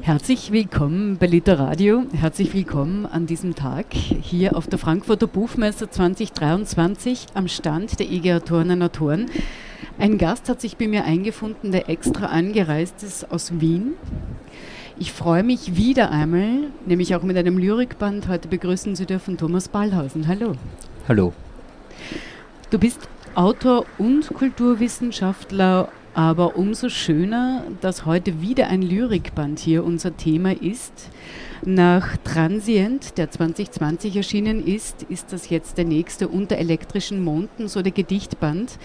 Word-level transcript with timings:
Herzlich 0.00 0.50
willkommen 0.50 1.18
bei 1.18 1.26
Literadio. 1.26 2.04
Herzlich 2.14 2.54
willkommen 2.54 3.04
an 3.04 3.26
diesem 3.26 3.54
Tag 3.54 3.92
hier 3.92 4.56
auf 4.56 4.66
der 4.66 4.78
Frankfurter 4.78 5.26
Buchmesse 5.26 5.90
2023 5.90 7.26
am 7.34 7.48
Stand 7.48 8.00
der 8.00 8.10
IG 8.10 8.32
Autoren 8.32 8.70
und 8.70 8.82
Autoren. 8.82 9.30
Ein 9.98 10.16
Gast 10.16 10.48
hat 10.48 10.62
sich 10.62 10.78
bei 10.78 10.88
mir 10.88 11.04
eingefunden, 11.04 11.70
der 11.70 11.90
extra 11.90 12.28
angereist 12.28 13.02
ist 13.02 13.30
aus 13.30 13.60
Wien. 13.60 13.92
Ich 15.00 15.12
freue 15.12 15.42
mich 15.42 15.76
wieder 15.76 16.10
einmal, 16.10 16.64
nämlich 16.84 17.14
auch 17.14 17.22
mit 17.22 17.34
einem 17.38 17.56
Lyrikband 17.56 18.28
heute 18.28 18.48
begrüßen 18.48 18.94
zu 18.96 19.06
dürfen, 19.06 19.38
Thomas 19.38 19.68
Ballhausen. 19.68 20.28
Hallo. 20.28 20.56
Hallo. 21.08 21.32
Du 22.68 22.78
bist 22.78 23.08
Autor 23.34 23.86
und 23.96 24.28
Kulturwissenschaftler, 24.28 25.88
aber 26.12 26.54
umso 26.56 26.90
schöner, 26.90 27.64
dass 27.80 28.04
heute 28.04 28.42
wieder 28.42 28.66
ein 28.66 28.82
Lyrikband 28.82 29.58
hier 29.58 29.84
unser 29.84 30.18
Thema 30.18 30.52
ist. 30.52 31.08
Nach 31.64 32.18
Transient, 32.18 33.16
der 33.16 33.30
2020 33.30 34.16
erschienen 34.16 34.66
ist, 34.66 35.04
ist 35.04 35.32
das 35.32 35.48
jetzt 35.48 35.78
der 35.78 35.86
nächste 35.86 36.28
unter 36.28 36.58
elektrischen 36.58 37.24
Monden, 37.24 37.68
so 37.68 37.80
der 37.80 37.92
Gedichtband 37.92 38.78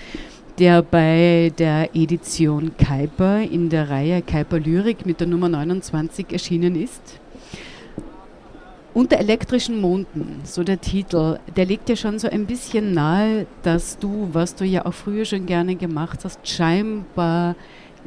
der 0.60 0.82
bei 0.82 1.52
der 1.58 1.90
Edition 1.94 2.72
Kuiper 2.78 3.42
in 3.42 3.70
der 3.70 3.90
Reihe 3.90 4.22
Kuiper 4.22 4.60
Lyrik 4.60 5.06
mit 5.06 5.20
der 5.20 5.28
Nummer 5.28 5.50
29 5.50 6.32
erschienen 6.32 6.76
ist. 6.76 7.20
Unter 8.94 9.18
elektrischen 9.18 9.82
Monden, 9.82 10.40
so 10.46 10.64
der 10.64 10.80
Titel, 10.80 11.38
der 11.58 11.66
legt 11.66 11.90
ja 11.90 11.98
schon 11.98 12.18
so 12.18 12.30
ein 12.30 12.46
bisschen 12.46 12.94
nahe, 12.94 13.46
dass 13.64 13.98
du, 13.98 14.30
was 14.32 14.56
du 14.56 14.64
ja 14.64 14.86
auch 14.86 14.94
früher 14.94 15.26
schon 15.26 15.46
gerne 15.46 15.76
gemacht 15.76 16.22
hast, 16.24 16.48
scheinbar 16.48 17.56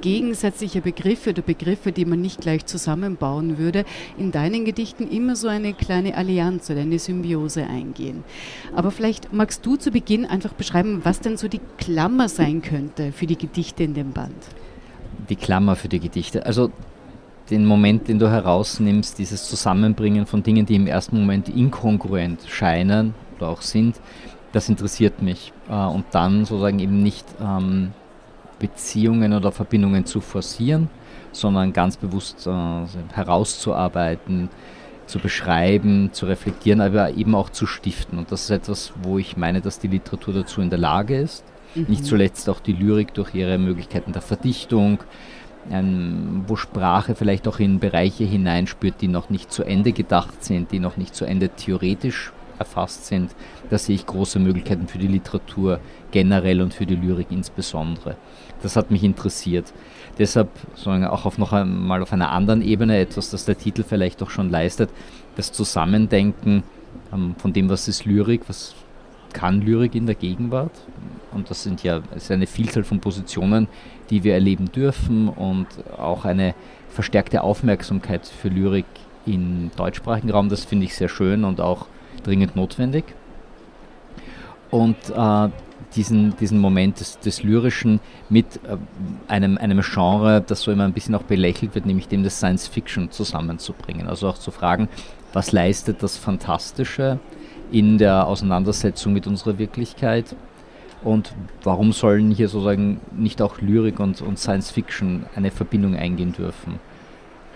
gegensätzliche 0.01 0.81
Begriffe 0.81 1.31
oder 1.31 1.43
Begriffe, 1.43 1.93
die 1.93 2.05
man 2.05 2.21
nicht 2.21 2.41
gleich 2.41 2.67
zusammenbauen 2.67 3.59
würde, 3.59 3.85
in 4.17 4.33
deinen 4.33 4.65
Gedichten 4.65 5.09
immer 5.09 5.37
so 5.37 5.49
eine 5.49 5.75
kleine 5.75 6.17
Allianz 6.17 6.71
oder 6.71 6.81
eine 6.81 6.99
Symbiose 6.99 7.67
eingehen. 7.67 8.25
Aber 8.75 8.91
vielleicht 8.91 9.33
magst 9.33 9.65
du 9.65 9.77
zu 9.77 9.91
Beginn 9.91 10.25
einfach 10.25 10.53
beschreiben, 10.53 11.01
was 11.05 11.21
denn 11.21 11.37
so 11.37 11.49
die 11.49 11.61
Klammer 11.79 12.29
sein 12.29 12.63
könnte 12.63 13.13
für 13.13 13.27
die 13.27 13.39
Gedichte 13.39 13.85
in 13.85 13.95
dem 13.95 14.13
Band. 14.13 14.37
Die 15.29 15.37
Klammer 15.37 15.77
für 15.77 15.89
die 15.89 16.01
Gedichte. 16.01 16.47
Also 16.47 16.71
den 17.51 17.65
Moment, 17.65 18.09
den 18.09 18.19
du 18.19 18.31
herausnimmst, 18.31 19.19
dieses 19.19 19.49
Zusammenbringen 19.49 20.27
von 20.27 20.43
Dingen, 20.43 20.67
die 20.67 20.75
im 20.75 20.87
ersten 20.87 21.19
Moment 21.21 21.49
inkongruent 21.49 22.43
scheinen 22.47 23.15
oder 23.37 23.49
auch 23.49 23.63
sind, 23.63 23.97
das 24.53 24.69
interessiert 24.69 25.23
mich. 25.23 25.53
Äh, 25.69 25.75
und 25.75 26.07
dann 26.13 26.45
sozusagen 26.45 26.79
eben 26.79 27.03
nicht 27.03 27.27
ähm, 27.41 27.93
Beziehungen 28.59 29.33
oder 29.33 29.53
Verbindungen 29.53 30.05
zu 30.07 30.21
forcieren, 30.21 30.89
sondern 31.33 31.73
ganz 31.73 31.97
bewusst 31.97 32.47
äh, 32.47 32.51
herauszuarbeiten, 33.13 34.49
zu 35.07 35.19
beschreiben, 35.19 36.11
zu 36.13 36.27
reflektieren, 36.27 36.81
aber 36.81 37.11
eben 37.15 37.35
auch 37.35 37.51
zu 37.51 37.67
stiften. 37.67 38.19
Und 38.19 38.31
das 38.31 38.43
ist 38.43 38.51
etwas, 38.51 38.93
wo 39.03 39.19
ich 39.19 39.37
meine, 39.37 39.61
dass 39.61 39.79
die 39.79 39.89
Literatur 39.89 40.35
dazu 40.35 40.61
in 40.61 40.71
der 40.71 40.79
Lage 40.79 41.17
ist. 41.19 41.45
Mhm. 41.75 41.87
Nicht 41.89 42.05
zuletzt 42.05 42.49
auch 42.49 42.61
die 42.61 42.75
Lyrik 42.75 43.15
durch 43.15 43.35
ihre 43.35 43.59
Möglichkeiten 43.59 44.13
der 44.13 44.23
Verdichtung, 44.23 44.99
ähm, 45.71 46.45
wo 46.47 46.57
Sprache 46.57 47.15
vielleicht 47.15 47.49
auch 47.49 47.59
in 47.59 47.79
Bereiche 47.79 48.25
hineinspürt, 48.25 49.01
die 49.01 49.09
noch 49.09 49.31
nicht 49.31 49.51
zu 49.53 49.65
Ende 49.65 49.93
gedacht 49.93 50.45
sind, 50.45 50.73
die 50.73 50.79
noch 50.79 50.97
nicht 50.97 51.15
zu 51.15 51.25
Ende 51.25 51.49
theoretisch 51.51 52.33
erfasst 52.59 53.07
sind. 53.07 53.35
Da 53.71 53.79
sehe 53.79 53.95
ich 53.95 54.07
große 54.07 54.39
Möglichkeiten 54.39 54.89
für 54.89 54.99
die 54.99 55.07
Literatur 55.07 55.81
generell 56.11 56.61
und 56.61 56.75
für 56.75 56.87
die 56.87 56.97
Lyrik 56.97 57.29
insbesondere. 57.31 58.17
Das 58.63 58.77
hat 58.77 58.91
mich 58.91 59.05
interessiert. 59.05 59.73
Deshalb 60.19 60.49
auch 60.85 61.25
auf 61.25 61.39
noch 61.39 61.53
einmal 61.53 62.03
auf 62.03 62.13
einer 62.13 62.31
anderen 62.31 62.63
Ebene 62.63 62.99
etwas, 62.99 63.31
das 63.31 63.45
der 63.45 63.57
Titel 63.57 63.85
vielleicht 63.85 64.23
auch 64.23 64.31
schon 64.31 64.51
leistet, 64.51 64.91
das 65.37 65.53
Zusammendenken 65.53 66.65
ähm, 67.13 67.37
von 67.39 67.53
dem, 67.53 67.69
was 67.69 67.87
ist 67.87 68.05
Lyrik, 68.05 68.43
was 68.49 68.75
kann 69.33 69.61
Lyrik 69.61 69.95
in 69.95 70.07
der 70.07 70.15
Gegenwart. 70.15 70.73
Und 71.33 71.51
das 71.51 71.63
sind 71.63 71.83
ja 71.83 72.01
ist 72.17 72.31
eine 72.31 72.47
Vielzahl 72.47 72.85
von 72.85 73.01
Positionen, 73.01 73.69
die 74.11 74.25
wir 74.25 74.35
erleben 74.35 74.73
dürfen 74.73 75.29
und 75.29 75.67
auch 75.99 76.25
eine 76.25 76.55
verstärkte 76.89 77.43
Aufmerksamkeit 77.43 78.27
für 78.27 78.49
Lyrik 78.49 78.87
im 79.27 79.71
deutschsprachigen 79.77 80.31
Raum. 80.31 80.49
Das 80.49 80.65
finde 80.65 80.87
ich 80.87 80.95
sehr 80.95 81.09
schön 81.09 81.45
und 81.45 81.61
auch 81.61 81.87
dringend 82.29 82.57
notwendig. 82.57 83.05
Und 84.71 84.97
äh, 85.15 85.49
diesen, 85.97 86.37
diesen 86.37 86.59
Moment 86.59 87.01
des, 87.01 87.19
des 87.19 87.43
Lyrischen 87.43 88.01
mit 88.29 88.57
äh, 88.65 88.77
einem, 89.27 89.57
einem 89.57 89.81
Genre, 89.81 90.43
das 90.47 90.63
so 90.63 90.71
immer 90.71 90.85
ein 90.85 90.93
bisschen 90.93 91.15
auch 91.15 91.23
belächelt 91.23 91.75
wird, 91.75 91.87
nämlich 91.87 92.09
dem 92.09 92.23
des 92.23 92.37
Science 92.37 92.69
Fiction 92.69 93.11
zusammenzubringen. 93.11 94.09
Also 94.09 94.29
auch 94.29 94.39
zu 94.39 94.51
fragen, 94.51 94.89
was 95.33 95.53
leistet 95.53 96.03
das 96.03 96.17
Fantastische 96.17 97.19
in 97.71 97.99
der 97.99 98.27
Auseinandersetzung 98.27 99.13
mit 99.13 99.27
unserer 99.27 99.59
Wirklichkeit 99.59 100.37
und 101.03 101.33
warum 101.63 101.93
sollen 101.93 102.31
hier 102.31 102.49
sozusagen 102.49 103.01
nicht 103.17 103.41
auch 103.41 103.61
Lyrik 103.61 104.01
und, 104.01 104.21
und 104.21 104.39
Science 104.39 104.71
Fiction 104.71 105.27
eine 105.37 105.51
Verbindung 105.51 105.95
eingehen 105.95 106.33
dürfen? 106.33 106.81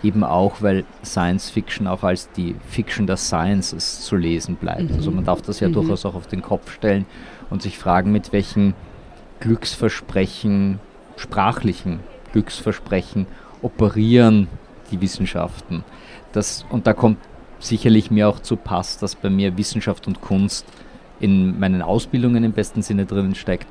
Eben 0.03 0.25
auch, 0.25 0.63
weil 0.63 0.85
Science 1.05 1.51
Fiction 1.51 1.87
auch 1.87 2.03
als 2.03 2.31
die 2.33 2.57
Fiction 2.67 3.07
der 3.07 3.17
Sciences 3.17 4.03
zu 4.03 4.17
lesen 4.17 4.57
bleibt. 4.57 4.91
Mhm. 4.91 4.97
Also 4.97 5.11
man 5.11 5.25
darf 5.25 5.43
das 5.43 5.61
ja 5.61 5.69
mhm. 5.69 5.75
durchaus 5.75 6.05
auch 6.05 6.15
auf 6.15 6.27
den 6.27 6.43
Kopf 6.43 6.73
stellen 6.73 7.07
und 7.51 7.63
sich 7.63 7.79
fragen, 7.79 8.11
mit 8.11 8.33
welchen 8.33 8.75
Glücksversprechen, 9.41 10.81
sprachlichen 11.17 12.01
Glücksversprechen 12.33 13.27
operieren 13.61 14.49
die 14.91 15.01
Wissenschaften. 15.01 15.85
Das, 16.33 16.65
und 16.71 16.87
da 16.87 16.93
kommt 16.93 17.19
sicherlich 17.59 18.11
mir 18.11 18.29
auch 18.29 18.41
zu 18.41 18.57
Pass, 18.57 18.99
dass 18.99 19.15
bei 19.15 19.31
mir 19.31 19.57
Wissenschaft 19.57 20.07
und 20.07 20.21
Kunst 20.21 20.67
in 21.21 21.59
meinen 21.59 21.83
Ausbildungen 21.83 22.43
im 22.43 22.53
besten 22.53 22.83
Sinne 22.83 23.07
drinnen 23.07 23.35
steckt 23.35 23.67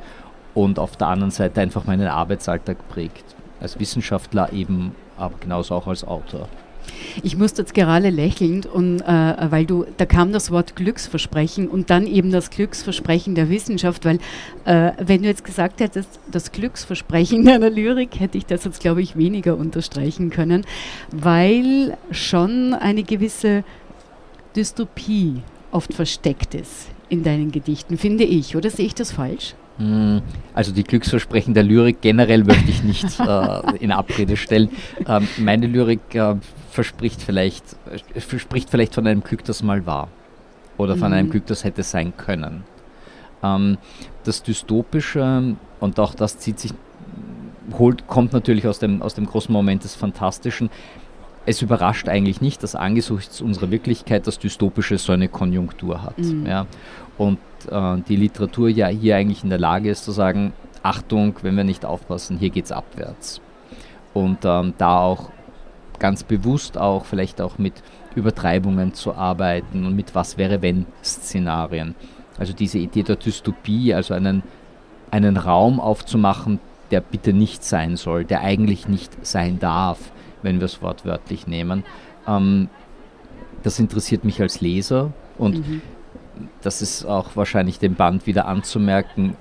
und 0.53 0.80
auf 0.80 0.96
der 0.96 1.08
anderen 1.08 1.31
Seite 1.31 1.62
einfach 1.62 1.86
meinen 1.86 2.08
Arbeitsalltag 2.08 2.88
prägt. 2.90 3.36
Als 3.59 3.80
Wissenschaftler 3.80 4.52
eben, 4.53 4.96
aber 5.22 5.36
genauso 5.40 5.76
auch 5.76 5.88
als 5.88 6.04
Autor. 6.04 6.50
Ich 7.24 7.38
musste 7.38 7.62
jetzt 7.62 7.74
gerade 7.74 8.09
lächelnd, 8.09 8.66
und, 8.66 9.02
äh, 9.02 9.52
weil 9.52 9.66
du, 9.66 9.86
da 9.98 10.06
kam 10.06 10.32
das 10.32 10.50
Wort 10.52 10.76
Glücksversprechen 10.76 11.68
und 11.68 11.90
dann 11.90 12.08
eben 12.08 12.32
das 12.32 12.50
Glücksversprechen 12.50 13.36
der 13.36 13.50
Wissenschaft, 13.50 14.04
weil 14.06 14.18
äh, 14.66 14.92
wenn 15.00 15.22
du 15.22 15.28
jetzt 15.28 15.44
gesagt 15.44 15.80
hättest, 15.80 16.20
das 16.31 16.52
Glücksversprechen 16.52 17.46
deiner 17.46 17.70
Lyrik, 17.70 18.20
hätte 18.20 18.38
ich 18.38 18.46
das 18.46 18.66
jetzt, 18.66 18.81
glaube 18.81 19.02
ich, 19.02 19.16
weniger 19.16 19.58
unterstreichen 19.58 20.31
können, 20.31 20.66
weil 21.12 21.98
schon 22.10 22.74
eine 22.74 23.04
gewisse 23.04 23.64
Dystopie 24.56 25.44
oft 25.72 25.94
versteckt 25.94 26.56
ist 26.56 26.88
in 27.10 27.24
deinen 27.24 27.52
Gedichten, 27.52 27.98
finde 27.98 28.24
ich. 28.24 28.56
Oder 28.56 28.70
sehe 28.70 28.86
ich 28.86 28.96
das 28.96 29.12
falsch? 29.12 29.54
Hm, 29.81 30.22
also 30.53 30.72
die 30.72 30.84
Glücksversprechen 30.84 31.53
der 31.56 31.64
Lyrik 31.64 32.02
generell 32.02 32.44
möchte 32.44 32.69
ich 32.69 32.84
nicht 32.84 33.19
äh, 33.19 33.75
in 33.80 33.92
Abrede 33.92 34.38
stellen. 34.38 34.69
Ähm, 35.08 35.28
meine 35.38 35.66
Lyrik 35.66 36.14
äh, 36.14 36.36
verspricht 36.69 37.22
vielleicht, 37.22 37.64
äh, 38.14 38.19
verspricht 38.19 38.69
vielleicht 38.69 38.94
von 38.94 39.08
einem 39.08 39.24
Glück, 39.24 39.44
das 39.44 39.64
mal 39.64 39.86
war. 39.86 40.08
Oder 40.78 40.96
von 40.96 41.09
mhm. 41.09 41.16
einem 41.16 41.30
Glück, 41.31 41.47
das 41.47 41.64
hätte 41.64 41.81
sein 41.84 42.14
können. 42.16 42.64
Ähm, 43.42 43.78
das 44.24 44.44
Dystopische, 44.44 45.56
und 45.80 46.00
auch 46.00 46.13
das 46.13 46.38
zieht 46.38 46.59
sich, 46.59 46.74
holt, 47.78 48.08
kommt 48.08 48.34
natürlich 48.34 48.68
aus 48.68 48.78
dem, 48.78 49.02
aus 49.02 49.16
dem 49.16 49.25
großen 49.25 49.52
Moment 49.52 49.84
des 49.84 49.96
Fantastischen. 49.96 50.69
Es 51.48 51.63
überrascht 51.63 52.07
eigentlich 52.07 52.39
nicht, 52.39 52.62
dass 52.62 52.75
angesichts 52.75 53.42
unserer 53.42 53.72
Wirklichkeit 53.72 54.28
das 54.28 54.38
Dystopische 54.38 55.00
so 55.00 55.12
eine 55.12 55.28
Konjunktur 55.28 56.04
hat. 56.04 56.19
Mhm. 56.19 56.45
Ja? 56.45 56.68
Und 57.18 57.39
äh, 57.66 57.98
die 58.08 58.16
Literatur 58.16 58.69
ja 58.69 58.88
hier 58.88 59.16
eigentlich 59.18 59.44
in 59.44 59.50
der 59.50 59.60
Lage 59.60 59.90
ist 59.90 60.06
zu 60.06 60.12
sagen, 60.12 60.54
Achtung, 60.84 61.36
wenn 61.42 61.56
wir 61.56 61.63
nicht 61.63 61.86
aufpassen, 61.86 62.38
hier 62.38 62.50
geht 62.50 62.66
es 62.66 62.72
abwärts. 62.72 63.42
Und 64.13 64.40
ähm, 64.44 64.74
da 64.78 65.00
auch 65.00 65.30
ganz 66.00 66.24
bewusst 66.24 66.78
auch 66.78 67.06
vielleicht 67.06 67.40
auch 67.42 67.58
mit 67.58 67.74
Übertreibungen 68.16 68.94
zu 68.94 69.13
arbeiten 69.13 69.86
und 69.86 69.96
mit 69.96 70.16
was 70.16 70.38
wäre 70.38 70.62
wenn 70.62 70.86
Szenarien. 71.04 71.96
Also 72.38 72.54
diese 72.54 72.80
Idee 72.80 73.04
der 73.04 73.16
Dystopie, 73.16 73.94
also 73.94 74.14
einen, 74.14 74.42
einen 75.12 75.38
Raum 75.38 75.80
aufzumachen, 75.80 76.60
der 76.90 77.02
bitte 77.02 77.31
nicht 77.31 77.64
sein 77.64 77.96
soll, 77.96 78.25
der 78.25 78.42
eigentlich 78.42 78.88
nicht 78.88 79.25
sein 79.25 79.60
darf, 79.60 80.12
wenn 80.42 80.60
wir 80.60 80.66
es 80.66 80.81
wortwörtlich 80.81 81.48
nehmen. 81.48 81.84
Ähm, 82.28 82.69
das 83.64 83.80
interessiert 83.80 84.25
mich 84.25 84.42
als 84.42 84.60
Leser 84.60 85.14
und 85.38 85.60
mhm 85.60 85.81
das 86.62 86.82
ist 86.82 87.06
auch 87.06 87.36
wahrscheinlich 87.36 87.80
dem 87.80 87.96
Band 87.96 88.28
wieder 88.28 88.48
anzumerken, 88.48 89.36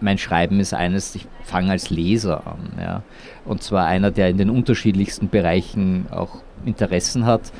mein 0.00 0.18
Schreiben 0.18 0.60
ist 0.60 0.72
eines, 0.74 1.14
ich 1.14 1.26
fange 1.44 1.70
als 1.70 1.90
Leser 1.90 2.46
an. 2.46 2.72
Ja. 2.80 3.02
Und 3.44 3.62
zwar 3.62 3.86
einer, 3.86 4.10
der 4.10 4.30
in 4.30 4.38
den 4.38 4.50
unterschiedlichsten 4.50 5.28
Bereichen 5.28 6.06
auch 6.10 6.42
Interessen 6.64 7.26
hat. 7.26 7.52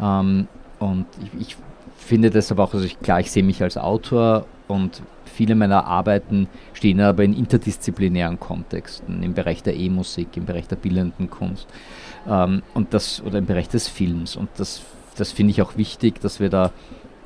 Ähm, 0.00 0.48
und 0.78 1.06
ich, 1.22 1.48
ich 1.48 1.56
finde 1.96 2.30
deshalb 2.30 2.60
auch, 2.60 2.74
also 2.74 2.84
ich, 2.84 2.98
klar, 3.00 3.20
ich 3.20 3.30
sehe 3.30 3.42
mich 3.42 3.62
als 3.62 3.76
Autor 3.76 4.46
und 4.68 5.02
viele 5.24 5.54
meiner 5.54 5.86
Arbeiten 5.86 6.48
stehen 6.72 7.00
aber 7.00 7.24
in 7.24 7.34
interdisziplinären 7.34 8.38
Kontexten, 8.38 9.22
im 9.22 9.34
Bereich 9.34 9.62
der 9.62 9.76
E-Musik, 9.76 10.36
im 10.36 10.44
Bereich 10.44 10.68
der 10.68 10.76
bildenden 10.76 11.30
Kunst 11.30 11.66
ähm, 12.28 12.62
und 12.74 12.94
das, 12.94 13.22
oder 13.22 13.38
im 13.38 13.46
Bereich 13.46 13.68
des 13.68 13.88
Films. 13.88 14.36
Und 14.36 14.50
das, 14.56 14.82
das 15.16 15.32
finde 15.32 15.52
ich 15.52 15.62
auch 15.62 15.76
wichtig, 15.76 16.20
dass 16.20 16.40
wir 16.40 16.50
da 16.50 16.70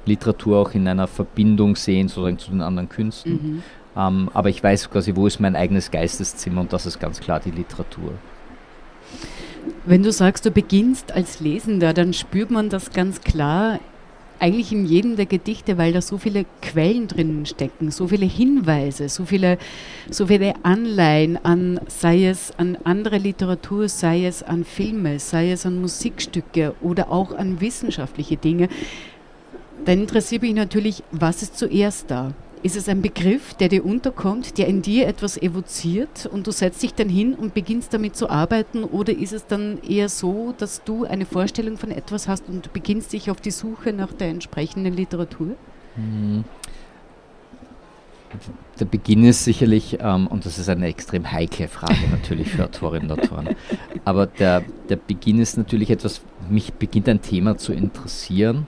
Literatur 0.06 0.58
auch 0.58 0.75
in 0.75 0.88
einer 0.88 1.06
Verbindung 1.06 1.76
sehen, 1.76 2.08
sozusagen 2.08 2.38
zu 2.38 2.50
den 2.50 2.62
anderen 2.62 2.88
Künsten. 2.88 3.32
Mhm. 3.32 3.62
Ähm, 3.97 4.31
aber 4.35 4.49
ich 4.49 4.62
weiß 4.62 4.91
quasi, 4.91 5.14
wo 5.17 5.26
ist 5.26 5.41
mein 5.41 5.56
eigenes 5.56 5.91
Geisteszimmer 5.91 6.61
und 6.61 6.73
das 6.73 6.87
ist 6.87 6.99
ganz 7.00 7.20
klar 7.20 7.41
die 7.41 7.50
Literatur. 7.50 8.12
Wenn 9.85 10.03
du 10.03 10.12
sagst, 10.12 10.44
du 10.44 10.50
beginnst 10.50 11.12
als 11.12 11.41
Lesender, 11.41 11.93
dann 11.93 12.12
spürt 12.12 12.50
man 12.50 12.69
das 12.69 12.93
ganz 12.93 13.20
klar 13.20 13.81
eigentlich 14.38 14.73
in 14.73 14.85
jedem 14.85 15.17
der 15.17 15.26
Gedichte, 15.26 15.79
weil 15.79 15.93
da 15.93 16.03
so 16.03 16.19
viele 16.19 16.44
Quellen 16.62 17.08
drinnen 17.08 17.47
stecken, 17.47 17.91
so 17.91 18.08
viele 18.08 18.26
Hinweise, 18.26 19.08
so 19.08 19.25
viele, 19.25 19.58
so 20.11 20.26
viele 20.26 20.55
Anleihen 20.62 21.43
an, 21.43 21.81
sei 21.88 22.26
es 22.26 22.53
an 22.58 22.76
andere 22.85 23.19
Literatur, 23.19 23.88
sei 23.88 24.26
es 24.26 24.43
an 24.43 24.64
Filme, 24.64 25.19
sei 25.19 25.53
es 25.53 25.64
an 25.64 25.81
Musikstücke 25.81 26.75
oder 26.81 27.11
auch 27.11 27.35
an 27.35 27.61
wissenschaftliche 27.61 28.37
Dinge. 28.37 28.69
Dann 29.87 30.00
interessiert 30.00 30.43
mich 30.43 30.53
natürlich, 30.53 31.05
was 31.12 31.43
ist 31.43 31.56
zuerst 31.56 32.11
da? 32.11 32.33
Ist 32.65 32.75
es 32.75 32.88
ein 32.88 33.03
Begriff, 33.03 33.55
der 33.55 33.69
dir 33.69 33.85
unterkommt, 33.85 34.59
der 34.59 34.67
in 34.67 34.83
dir 34.83 35.06
etwas 35.06 35.41
evoziert 35.41 36.27
und 36.27 36.49
du 36.49 36.50
setzt 36.50 36.83
dich 36.83 36.94
dann 36.94 37.09
hin 37.09 37.35
und 37.35 37.55
beginnst 37.55 37.94
damit 37.94 38.17
zu 38.17 38.29
arbeiten? 38.29 38.83
Oder 38.83 39.17
ist 39.17 39.33
es 39.33 39.47
dann 39.47 39.79
eher 39.88 40.09
so, 40.09 40.53
dass 40.59 40.83
du 40.83 41.05
eine 41.05 41.25
Vorstellung 41.25 41.79
von 41.79 41.93
etwas 41.93 42.27
hast 42.27 42.49
und 42.49 42.73
beginnst 42.73 43.12
dich 43.12 43.31
auf 43.31 43.41
die 43.41 43.53
Suche 43.53 43.93
nach 43.93 44.12
der 44.12 44.31
entsprechenden 44.31 44.93
Literatur? 44.93 45.55
Mhm. 45.94 46.43
Der 48.81 48.87
Beginn 48.87 49.25
ist 49.25 49.44
sicherlich, 49.44 49.99
ähm, 50.00 50.27
und 50.27 50.47
das 50.47 50.59
ist 50.59 50.69
eine 50.69 50.89
extrem 50.89 51.31
heikle 51.31 51.69
Frage 51.69 52.09
natürlich 52.11 52.49
für 52.49 52.65
Autorinnen 52.65 53.09
und 53.09 53.21
Autoren, 53.21 53.55
aber 54.05 54.27
der, 54.27 54.65
der 54.89 54.97
Beginn 54.97 55.39
ist 55.39 55.56
natürlich 55.56 55.91
etwas, 55.91 56.23
mich 56.50 56.75
beginnt 56.75 57.09
ein 57.09 57.23
Thema 57.23 57.56
zu 57.56 57.73
interessieren 57.73 58.67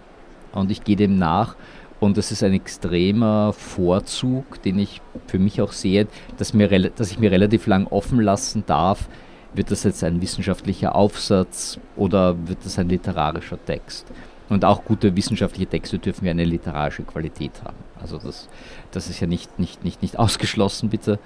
und 0.53 0.71
ich 0.71 0.85
gehe 0.85 0.97
dem 0.97 1.19
nach 1.19 1.57
und 2.01 2.17
das 2.17 2.31
ist 2.31 2.43
ein 2.43 2.53
extremer 2.53 3.53
Vorzug, 3.53 4.63
den 4.63 4.79
ich 4.79 5.01
für 5.27 5.39
mich 5.39 5.61
auch 5.61 5.73
sehe, 5.73 6.07
dass, 6.37 6.55
mir, 6.55 6.69
dass 6.91 7.11
ich 7.11 7.19
mir 7.19 7.31
relativ 7.31 7.67
lang 7.67 7.87
offen 7.89 8.21
lassen 8.21 8.65
darf, 8.67 9.09
wird 9.55 9.71
das 9.71 9.83
jetzt 9.83 10.05
ein 10.05 10.21
wissenschaftlicher 10.21 10.95
Aufsatz 10.95 11.81
oder 11.97 12.37
wird 12.47 12.65
das 12.65 12.79
ein 12.79 12.89
literarischer 12.89 13.59
Text. 13.65 14.07
Und 14.49 14.65
auch 14.65 14.85
gute 14.85 15.15
wissenschaftliche 15.17 15.69
Texte 15.69 15.99
dürfen 15.99 16.25
ja 16.25 16.31
eine 16.31 16.45
literarische 16.45 17.03
Qualität 17.03 17.53
haben. 17.65 17.77
Also 18.01 18.19
das, 18.19 18.49
das 18.93 19.11
ist 19.11 19.21
ja 19.21 19.27
nicht, 19.27 19.59
nicht, 19.59 19.85
nicht, 19.85 20.01
nicht 20.01 20.19
ausgeschlossen, 20.19 20.89
bitte. 20.89 21.19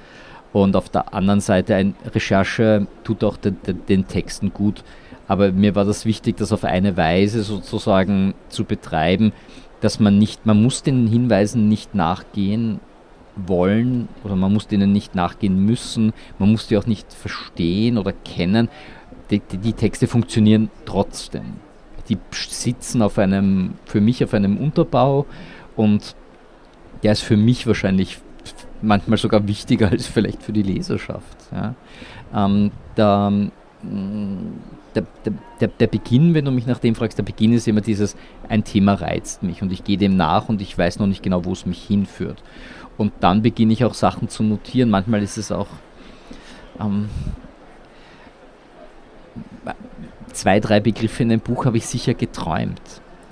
Und 0.53 0.77
auf 0.77 0.89
der 0.89 1.15
anderen 1.15 1.41
Seite, 1.41 1.75
eine 1.75 1.95
Recherche 2.15 2.87
tut 3.05 3.25
auch 3.25 3.37
den, 3.37 3.59
den, 3.63 3.87
den 3.87 4.09
Texten 4.09 4.53
gut. 4.53 4.85
Aber 5.33 5.51
mir 5.51 5.75
war 5.75 5.87
das 5.87 6.05
wichtig, 6.05 6.37
das 6.37 6.53
auf 6.53 6.63
eine 6.63 6.99
Weise 6.99 7.43
sozusagen 7.43 8.35
zu 8.51 8.67
betreiben, 8.67 9.33
dass 9.81 9.99
man 9.99 10.19
nicht, 10.19 10.45
man 10.45 10.63
muss 10.63 10.83
den 10.83 11.07
Hinweisen 11.07 11.71
nicht 11.71 11.95
nachgehen 11.95 12.81
wollen 13.35 14.11
oder 14.25 14.37
man 14.37 14.53
muss 14.53 14.67
denen 14.67 14.93
nicht 14.93 15.15
nachgehen 15.15 15.65
müssen, 15.65 16.13
man 16.39 16.51
muss 16.51 16.67
die 16.67 16.77
auch 16.77 16.85
nicht 16.85 17.11
verstehen 17.15 17.97
oder 17.97 18.13
kennen. 18.13 18.69
Die, 19.31 19.41
die, 19.41 19.57
die 19.57 19.73
Texte 19.73 20.07
funktionieren 20.07 20.69
trotzdem. 20.85 21.55
Die 22.11 22.19
sitzen 22.31 23.01
auf 23.01 23.19
einem, 23.19 23.73
für 23.87 24.03
mich 24.03 24.23
auf 24.23 24.35
einem 24.35 24.59
Unterbau 24.59 25.25
und 25.77 26.15
der 27.03 27.13
ist 27.13 27.23
für 27.23 27.39
mich 27.39 27.67
wahrscheinlich 27.67 28.19
manchmal 28.83 29.17
sogar 29.17 29.49
wichtiger 29.49 29.89
als 29.89 30.09
vielleicht 30.09 30.43
für 30.43 30.53
die 30.53 30.63
Leserschaft. 30.63 31.39
Ja. 31.53 31.75
Ähm, 32.35 32.71
da, 32.97 33.33
der, 34.95 35.05
der, 35.61 35.69
der 35.69 35.87
Beginn, 35.87 36.35
wenn 36.35 36.45
du 36.45 36.51
mich 36.51 36.67
nach 36.67 36.79
dem 36.79 36.95
fragst, 36.95 37.19
der 37.19 37.23
Beginn 37.23 37.53
ist 37.53 37.69
immer 37.69 37.81
dieses, 37.81 38.17
ein 38.49 38.65
Thema 38.65 38.95
reizt 38.95 39.43
mich 39.43 39.63
und 39.63 39.73
ich 39.73 39.85
gehe 39.85 39.97
dem 39.97 40.17
nach 40.17 40.49
und 40.49 40.61
ich 40.61 40.77
weiß 40.77 40.99
noch 40.99 41.07
nicht 41.07 41.23
genau, 41.23 41.45
wo 41.45 41.53
es 41.53 41.67
mich 41.67 41.83
hinführt. 41.83 42.43
Und 42.99 43.13
dann 43.21 43.43
beginne 43.43 43.73
ich 43.73 43.85
auch 43.85 43.95
Sachen 43.95 44.29
zu 44.29 44.43
notieren. 44.43 44.91
Manchmal 44.91 45.23
ist 45.23 45.39
es 45.39 45.51
auch 45.51 45.69
ähm, 46.79 47.09
zwei, 50.33 50.61
drei 50.61 50.81
Begriffe 50.81 51.23
in 51.23 51.31
einem 51.31 51.41
Buch 51.41 51.65
habe 51.65 51.77
ich 51.77 51.87
sicher 51.87 52.15
geträumt. 52.15 52.81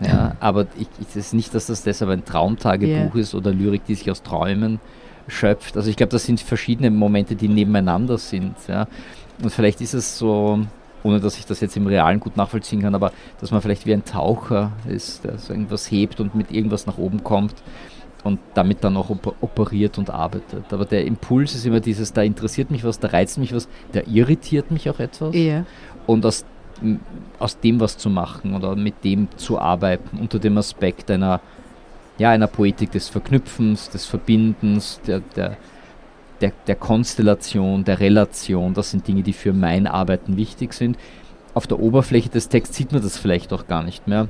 Ja, 0.00 0.34
aber 0.40 0.66
ich, 0.78 0.88
es 1.06 1.14
ist 1.14 1.34
nicht, 1.34 1.54
dass 1.54 1.66
das 1.66 1.82
deshalb 1.82 2.10
ein 2.10 2.24
Traumtagebuch 2.24 3.14
yeah. 3.14 3.20
ist 3.20 3.34
oder 3.34 3.52
Lyrik, 3.52 3.84
die 3.84 3.94
sich 3.94 4.10
aus 4.10 4.22
Träumen 4.22 4.80
schöpft. 5.28 5.76
Also 5.76 5.90
ich 5.90 5.96
glaube, 5.96 6.10
das 6.10 6.24
sind 6.24 6.40
verschiedene 6.40 6.90
Momente, 6.90 7.36
die 7.36 7.48
nebeneinander 7.48 8.16
sind. 8.16 8.54
Ja. 8.66 8.86
Und 9.42 9.50
vielleicht 9.50 9.82
ist 9.82 9.92
es 9.92 10.16
so, 10.16 10.60
ohne 11.02 11.20
dass 11.20 11.38
ich 11.38 11.46
das 11.46 11.60
jetzt 11.60 11.76
im 11.76 11.86
Realen 11.86 12.20
gut 12.20 12.36
nachvollziehen 12.36 12.82
kann, 12.82 12.94
aber 12.94 13.12
dass 13.40 13.50
man 13.50 13.60
vielleicht 13.62 13.86
wie 13.86 13.92
ein 13.92 14.04
Taucher 14.04 14.72
ist, 14.88 15.24
der 15.24 15.38
so 15.38 15.52
irgendwas 15.52 15.90
hebt 15.90 16.20
und 16.20 16.34
mit 16.34 16.52
irgendwas 16.52 16.86
nach 16.86 16.98
oben 16.98 17.24
kommt 17.24 17.54
und 18.24 18.38
damit 18.54 18.84
dann 18.84 18.96
auch 18.96 19.10
operiert 19.40 19.98
und 19.98 20.10
arbeitet. 20.10 20.72
Aber 20.72 20.84
der 20.84 21.04
Impuls 21.06 21.54
ist 21.54 21.66
immer 21.66 21.80
dieses, 21.80 22.12
da 22.12 22.22
interessiert 22.22 22.70
mich 22.70 22.84
was, 22.84 22.98
da 22.98 23.08
reizt 23.08 23.38
mich 23.38 23.54
was, 23.54 23.68
da 23.92 24.00
irritiert 24.06 24.70
mich 24.70 24.90
auch 24.90 24.98
etwas. 24.98 25.34
Ja. 25.34 25.64
Und 26.06 26.26
aus, 26.26 26.44
aus 27.38 27.58
dem 27.60 27.80
was 27.80 27.96
zu 27.96 28.10
machen 28.10 28.54
oder 28.54 28.76
mit 28.76 29.04
dem 29.04 29.28
zu 29.36 29.58
arbeiten, 29.58 30.18
unter 30.18 30.38
dem 30.38 30.58
Aspekt 30.58 31.10
einer, 31.10 31.40
ja, 32.18 32.30
einer 32.30 32.46
Poetik 32.46 32.90
des 32.92 33.08
Verknüpfens, 33.08 33.90
des 33.90 34.06
Verbindens, 34.06 35.00
der, 35.06 35.20
der, 35.36 35.56
der, 36.40 36.52
der 36.66 36.76
Konstellation, 36.76 37.84
der 37.84 38.00
Relation, 38.00 38.74
das 38.74 38.90
sind 38.90 39.06
Dinge, 39.06 39.22
die 39.22 39.32
für 39.32 39.52
mein 39.52 39.86
Arbeiten 39.86 40.36
wichtig 40.36 40.72
sind. 40.72 40.96
Auf 41.54 41.66
der 41.66 41.80
Oberfläche 41.80 42.28
des 42.28 42.48
Texts 42.48 42.76
sieht 42.76 42.92
man 42.92 43.02
das 43.02 43.18
vielleicht 43.18 43.52
auch 43.52 43.66
gar 43.66 43.82
nicht 43.82 44.06
mehr. 44.06 44.28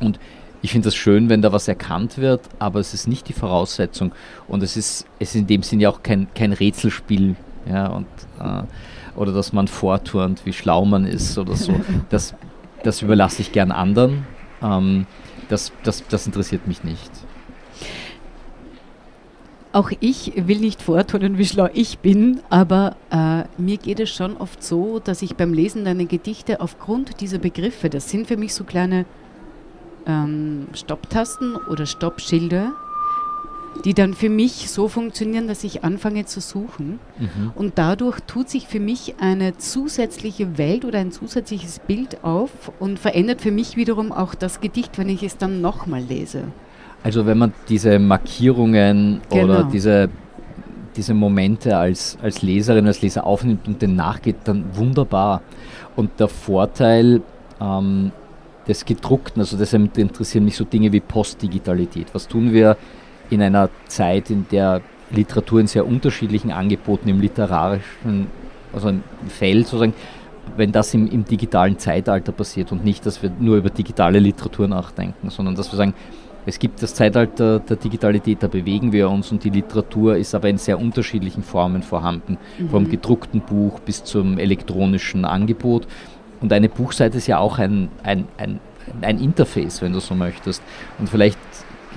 Und 0.00 0.18
ich 0.62 0.72
finde 0.72 0.86
das 0.86 0.94
schön, 0.94 1.28
wenn 1.28 1.42
da 1.42 1.52
was 1.52 1.68
erkannt 1.68 2.18
wird, 2.18 2.40
aber 2.58 2.80
es 2.80 2.94
ist 2.94 3.06
nicht 3.06 3.28
die 3.28 3.32
Voraussetzung. 3.32 4.12
Und 4.48 4.62
es 4.62 4.76
ist, 4.76 5.06
es 5.18 5.30
ist 5.30 5.36
in 5.36 5.46
dem 5.46 5.62
Sinne 5.62 5.82
ja 5.82 5.90
auch 5.90 6.02
kein, 6.02 6.28
kein 6.34 6.52
Rätselspiel. 6.52 7.36
Ja, 7.68 7.88
und, 7.88 8.06
äh, 8.40 8.62
oder 9.16 9.32
dass 9.32 9.52
man 9.52 9.68
vorturnt, 9.68 10.44
wie 10.44 10.52
schlau 10.52 10.84
man 10.84 11.06
ist 11.06 11.36
oder 11.38 11.56
so. 11.56 11.74
Das, 12.10 12.34
das 12.82 13.02
überlasse 13.02 13.42
ich 13.42 13.52
gern 13.52 13.72
anderen. 13.72 14.26
Ähm, 14.62 15.06
das, 15.48 15.72
das, 15.82 16.06
das 16.08 16.26
interessiert 16.26 16.66
mich 16.66 16.84
nicht. 16.84 17.10
Auch 19.74 19.90
ich 19.98 20.32
will 20.36 20.60
nicht 20.60 20.80
vortun, 20.82 21.36
wie 21.36 21.44
schlau 21.44 21.68
ich 21.74 21.98
bin, 21.98 22.38
aber 22.48 22.94
äh, 23.10 23.42
mir 23.60 23.76
geht 23.76 23.98
es 23.98 24.08
schon 24.08 24.36
oft 24.36 24.62
so, 24.62 25.00
dass 25.00 25.20
ich 25.20 25.34
beim 25.34 25.52
Lesen 25.52 25.84
deiner 25.84 26.04
Gedichte 26.04 26.60
aufgrund 26.60 27.20
dieser 27.20 27.38
Begriffe, 27.38 27.90
das 27.90 28.08
sind 28.08 28.28
für 28.28 28.36
mich 28.36 28.54
so 28.54 28.62
kleine 28.62 29.04
ähm, 30.06 30.68
Stopptasten 30.74 31.56
oder 31.56 31.86
Stoppschilder, 31.86 32.70
die 33.84 33.94
dann 33.94 34.14
für 34.14 34.28
mich 34.28 34.70
so 34.70 34.86
funktionieren, 34.86 35.48
dass 35.48 35.64
ich 35.64 35.82
anfange 35.82 36.24
zu 36.24 36.40
suchen. 36.40 37.00
Mhm. 37.18 37.50
Und 37.56 37.76
dadurch 37.76 38.20
tut 38.28 38.48
sich 38.48 38.68
für 38.68 38.78
mich 38.78 39.16
eine 39.18 39.58
zusätzliche 39.58 40.56
Welt 40.56 40.84
oder 40.84 41.00
ein 41.00 41.10
zusätzliches 41.10 41.80
Bild 41.80 42.22
auf 42.22 42.70
und 42.78 43.00
verändert 43.00 43.40
für 43.40 43.50
mich 43.50 43.76
wiederum 43.76 44.12
auch 44.12 44.36
das 44.36 44.60
Gedicht, 44.60 44.98
wenn 44.98 45.08
ich 45.08 45.24
es 45.24 45.36
dann 45.36 45.60
nochmal 45.60 46.02
lese. 46.02 46.44
Also 47.04 47.26
wenn 47.26 47.36
man 47.36 47.52
diese 47.68 47.98
Markierungen 47.98 49.20
genau. 49.28 49.44
oder 49.44 49.64
diese, 49.64 50.08
diese 50.96 51.12
Momente 51.12 51.76
als, 51.76 52.16
als 52.22 52.40
Leserin, 52.40 52.86
als 52.86 53.02
Leser 53.02 53.26
aufnimmt 53.26 53.68
und 53.68 53.82
den 53.82 53.94
nachgeht, 53.94 54.36
dann 54.44 54.64
wunderbar. 54.72 55.42
Und 55.96 56.18
der 56.18 56.28
Vorteil 56.28 57.20
ähm, 57.60 58.10
des 58.66 58.86
Gedruckten, 58.86 59.42
also 59.42 59.58
deshalb 59.58 59.98
interessieren 59.98 60.46
mich 60.46 60.56
so 60.56 60.64
Dinge 60.64 60.92
wie 60.92 61.00
Postdigitalität. 61.00 62.06
Was 62.14 62.26
tun 62.26 62.54
wir 62.54 62.78
in 63.28 63.42
einer 63.42 63.68
Zeit, 63.86 64.30
in 64.30 64.46
der 64.50 64.80
Literatur 65.10 65.60
in 65.60 65.66
sehr 65.66 65.86
unterschiedlichen 65.86 66.52
Angeboten 66.52 67.10
im 67.10 67.20
literarischen, 67.20 68.28
also 68.72 68.88
im 68.88 69.02
Feld 69.28 69.66
sozusagen, 69.66 69.92
wenn 70.56 70.72
das 70.72 70.94
im, 70.94 71.06
im 71.10 71.26
digitalen 71.26 71.78
Zeitalter 71.78 72.32
passiert 72.32 72.72
und 72.72 72.82
nicht, 72.82 73.04
dass 73.04 73.22
wir 73.22 73.30
nur 73.38 73.58
über 73.58 73.68
digitale 73.68 74.20
Literatur 74.20 74.68
nachdenken, 74.68 75.28
sondern 75.28 75.54
dass 75.54 75.70
wir 75.70 75.76
sagen, 75.76 75.92
es 76.46 76.58
gibt 76.58 76.82
das 76.82 76.94
Zeitalter 76.94 77.60
der 77.60 77.76
Digitalität, 77.76 78.42
da 78.42 78.48
bewegen 78.48 78.92
wir 78.92 79.08
uns 79.08 79.32
und 79.32 79.44
die 79.44 79.50
Literatur 79.50 80.16
ist 80.16 80.34
aber 80.34 80.48
in 80.48 80.58
sehr 80.58 80.78
unterschiedlichen 80.78 81.42
Formen 81.42 81.82
vorhanden, 81.82 82.38
mhm. 82.58 82.70
vom 82.70 82.88
gedruckten 82.90 83.40
Buch 83.40 83.80
bis 83.80 84.04
zum 84.04 84.38
elektronischen 84.38 85.24
Angebot. 85.24 85.86
Und 86.40 86.52
eine 86.52 86.68
Buchseite 86.68 87.18
ist 87.18 87.26
ja 87.26 87.38
auch 87.38 87.58
ein, 87.58 87.88
ein, 88.02 88.26
ein, 88.36 88.60
ein 89.00 89.18
Interface, 89.18 89.80
wenn 89.80 89.92
du 89.92 90.00
so 90.00 90.14
möchtest. 90.14 90.62
Und 90.98 91.08
vielleicht 91.08 91.38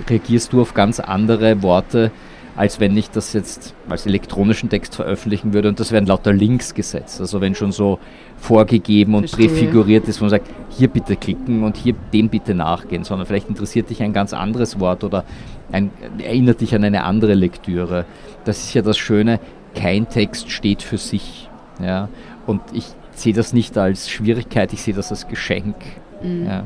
reagierst 0.08 0.52
du 0.52 0.62
auf 0.62 0.74
ganz 0.74 1.00
andere 1.00 1.62
Worte 1.62 2.10
als 2.58 2.80
wenn 2.80 2.96
ich 2.96 3.08
das 3.08 3.34
jetzt 3.34 3.72
als 3.88 4.04
elektronischen 4.04 4.68
Text 4.68 4.96
veröffentlichen 4.96 5.52
würde 5.52 5.68
und 5.68 5.78
das 5.78 5.92
werden 5.92 6.06
lauter 6.06 6.32
Links 6.32 6.74
gesetzt. 6.74 7.20
Also 7.20 7.40
wenn 7.40 7.54
schon 7.54 7.70
so 7.70 8.00
vorgegeben 8.36 9.14
und 9.14 9.30
Verstehe. 9.30 9.46
präfiguriert 9.46 10.08
ist, 10.08 10.20
wo 10.20 10.24
man 10.24 10.30
sagt, 10.30 10.48
hier 10.70 10.88
bitte 10.88 11.14
klicken 11.14 11.62
und 11.62 11.76
hier 11.76 11.94
dem 12.12 12.28
bitte 12.28 12.56
nachgehen, 12.56 13.04
sondern 13.04 13.28
vielleicht 13.28 13.48
interessiert 13.48 13.90
dich 13.90 14.02
ein 14.02 14.12
ganz 14.12 14.32
anderes 14.32 14.80
Wort 14.80 15.04
oder 15.04 15.24
ein, 15.70 15.92
erinnert 16.18 16.60
dich 16.60 16.74
an 16.74 16.82
eine 16.82 17.04
andere 17.04 17.34
Lektüre. 17.34 18.06
Das 18.44 18.58
ist 18.58 18.74
ja 18.74 18.82
das 18.82 18.98
Schöne, 18.98 19.38
kein 19.76 20.08
Text 20.08 20.50
steht 20.50 20.82
für 20.82 20.98
sich. 20.98 21.48
Ja? 21.80 22.08
Und 22.44 22.60
ich 22.72 22.86
sehe 23.12 23.34
das 23.34 23.52
nicht 23.52 23.78
als 23.78 24.10
Schwierigkeit, 24.10 24.72
ich 24.72 24.82
sehe 24.82 24.94
das 24.94 25.12
als 25.12 25.28
Geschenk. 25.28 25.76
Ja. 26.22 26.64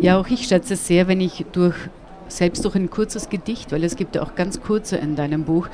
Ja, 0.00 0.20
auch 0.20 0.28
ich 0.28 0.46
schätze 0.46 0.74
es 0.74 0.86
sehr, 0.86 1.08
wenn 1.08 1.20
ich 1.20 1.44
durch, 1.50 1.74
selbst 2.36 2.64
durch 2.64 2.74
ein 2.74 2.90
kurzes 2.90 3.28
Gedicht, 3.28 3.72
weil 3.72 3.84
es 3.84 3.96
gibt 3.96 4.16
ja 4.16 4.22
auch 4.22 4.34
ganz 4.34 4.60
kurze 4.60 4.96
in 4.96 5.16
deinem 5.16 5.44
Buch, 5.44 5.68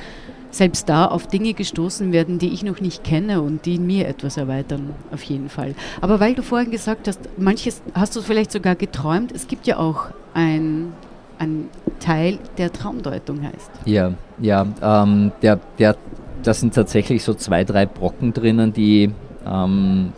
selbst 0.51 0.89
da 0.89 1.05
auf 1.05 1.27
Dinge 1.27 1.53
gestoßen 1.53 2.11
werden, 2.11 2.39
die 2.39 2.49
ich 2.49 2.63
noch 2.63 2.81
nicht 2.81 3.03
kenne 3.03 3.41
und 3.41 3.65
die 3.65 3.75
in 3.75 3.85
mir 3.85 4.07
etwas 4.07 4.37
erweitern, 4.37 4.91
auf 5.11 5.21
jeden 5.23 5.49
Fall. 5.49 5.75
Aber 6.01 6.19
weil 6.19 6.33
du 6.33 6.41
vorhin 6.41 6.71
gesagt 6.71 7.07
hast, 7.07 7.19
manches 7.37 7.81
hast 7.93 8.15
du 8.15 8.21
vielleicht 8.21 8.51
sogar 8.51 8.75
geträumt, 8.75 9.31
es 9.31 9.47
gibt 9.47 9.67
ja 9.67 9.77
auch 9.77 10.07
ein, 10.33 10.93
ein 11.37 11.69
Teil, 11.99 12.39
der 12.57 12.71
Traumdeutung 12.71 13.43
heißt. 13.43 13.71
Ja, 13.85 14.13
ja, 14.39 14.65
ähm, 14.81 15.31
der, 15.41 15.59
der, 15.77 15.95
da 16.43 16.53
sind 16.53 16.73
tatsächlich 16.73 17.23
so 17.23 17.33
zwei, 17.33 17.63
drei 17.63 17.85
Brocken 17.85 18.33
drinnen, 18.33 18.73
die, 18.73 19.11
ähm, 19.45 20.13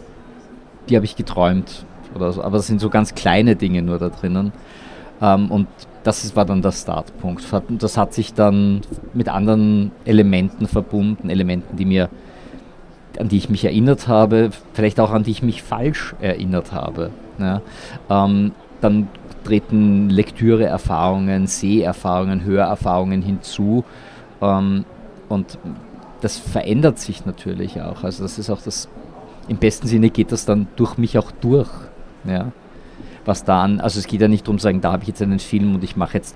die 0.90 0.96
habe 0.96 1.06
ich 1.06 1.16
geträumt. 1.16 1.86
Oder 2.14 2.34
so, 2.34 2.44
aber 2.44 2.58
es 2.58 2.68
sind 2.68 2.82
so 2.82 2.90
ganz 2.90 3.16
kleine 3.16 3.56
Dinge 3.56 3.82
nur 3.82 3.98
da 3.98 4.10
drinnen. 4.10 4.52
Ähm, 5.22 5.50
und 5.50 5.68
das 6.04 6.36
war 6.36 6.46
dann 6.46 6.62
der 6.62 6.72
Startpunkt. 6.72 7.44
Das 7.70 7.98
hat 7.98 8.14
sich 8.14 8.34
dann 8.34 8.82
mit 9.14 9.30
anderen 9.30 9.92
Elementen 10.06 10.68
verbunden, 10.68 11.30
Elementen, 11.30 11.78
die 11.78 11.86
mir, 11.86 12.10
an 13.20 13.30
die 13.30 13.38
ich 13.38 13.50
mich 13.50 13.66
erinnert 13.66 14.08
habe, 14.08 14.50
vielleicht 14.74 15.00
auch 15.00 15.12
an 15.12 15.24
die 15.24 15.32
ich 15.32 15.44
mich 15.44 15.62
falsch 15.62 16.16
erinnert 16.22 16.72
habe. 16.72 17.12
Ja. 17.40 17.62
Ähm, 18.10 18.52
dann 18.82 19.08
treten 19.44 20.10
Lektüre-Erfahrungen, 20.10 21.48
Seherfahrungen, 21.48 22.44
Hörerfahrungen 22.44 23.22
hinzu. 23.22 23.84
Ähm, 24.42 24.86
und 25.30 25.58
das 26.22 26.38
verändert 26.38 27.00
sich 27.00 27.26
natürlich 27.26 27.82
auch. 27.82 28.04
Also 28.04 28.24
das 28.24 28.40
ist 28.40 28.50
auch 28.50 28.62
das, 28.62 28.88
im 29.48 29.58
besten 29.58 29.88
Sinne 29.88 30.10
geht 30.10 30.32
das 30.32 30.46
dann 30.46 30.68
durch 30.76 30.98
mich 30.98 31.18
auch 31.18 31.32
durch. 31.32 31.70
Ja? 32.26 32.52
Was 33.26 33.44
da 33.44 33.62
an, 33.62 33.80
also 33.80 34.00
es 34.00 34.08
geht 34.08 34.22
ja 34.22 34.28
nicht 34.28 34.48
darum 34.48 34.58
zu 34.58 34.64
sagen, 34.64 34.82
da 34.82 34.92
habe 34.92 35.04
ich 35.04 35.10
jetzt 35.10 35.22
einen 35.22 35.40
Film 35.40 35.76
und 35.76 35.84
ich 35.84 35.96
mache 35.96 36.18
jetzt 36.18 36.36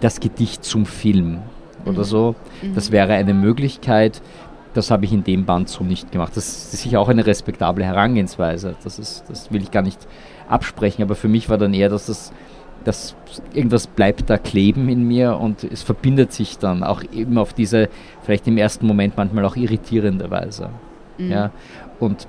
das 0.00 0.20
Gedicht 0.20 0.64
zum 0.64 0.86
Film 0.86 1.38
oder 1.84 2.04
so. 2.04 2.34
Das 2.74 2.90
wäre 2.90 3.12
eine 3.14 3.34
Möglichkeit. 3.34 4.20
Das 4.74 4.90
habe 4.90 5.04
ich 5.04 5.12
in 5.12 5.24
dem 5.24 5.44
Band 5.46 5.68
so 5.68 5.84
nicht 5.84 6.12
gemacht. 6.12 6.36
Das 6.36 6.46
ist 6.46 6.72
sicher 6.82 7.00
auch 7.00 7.08
eine 7.08 7.26
respektable 7.26 7.84
Herangehensweise. 7.84 8.76
Das, 8.84 8.98
ist, 8.98 9.24
das 9.28 9.50
will 9.52 9.62
ich 9.62 9.70
gar 9.70 9.82
nicht 9.82 10.06
absprechen. 10.48 11.02
Aber 11.02 11.14
für 11.14 11.28
mich 11.28 11.48
war 11.48 11.58
dann 11.58 11.72
eher, 11.72 11.88
dass 11.88 12.06
das 12.06 12.32
dass 12.84 13.16
irgendwas 13.52 13.88
bleibt 13.88 14.30
da 14.30 14.38
kleben 14.38 14.88
in 14.88 15.02
mir 15.02 15.38
und 15.38 15.64
es 15.64 15.82
verbindet 15.82 16.32
sich 16.32 16.58
dann 16.58 16.84
auch 16.84 17.02
eben 17.12 17.36
auf 17.36 17.52
diese, 17.52 17.88
vielleicht 18.22 18.46
im 18.46 18.58
ersten 18.58 18.86
Moment 18.86 19.16
manchmal 19.16 19.44
auch 19.44 19.56
irritierende 19.56 20.30
Weise. 20.30 20.70
Ja? 21.18 21.50
Und 21.98 22.28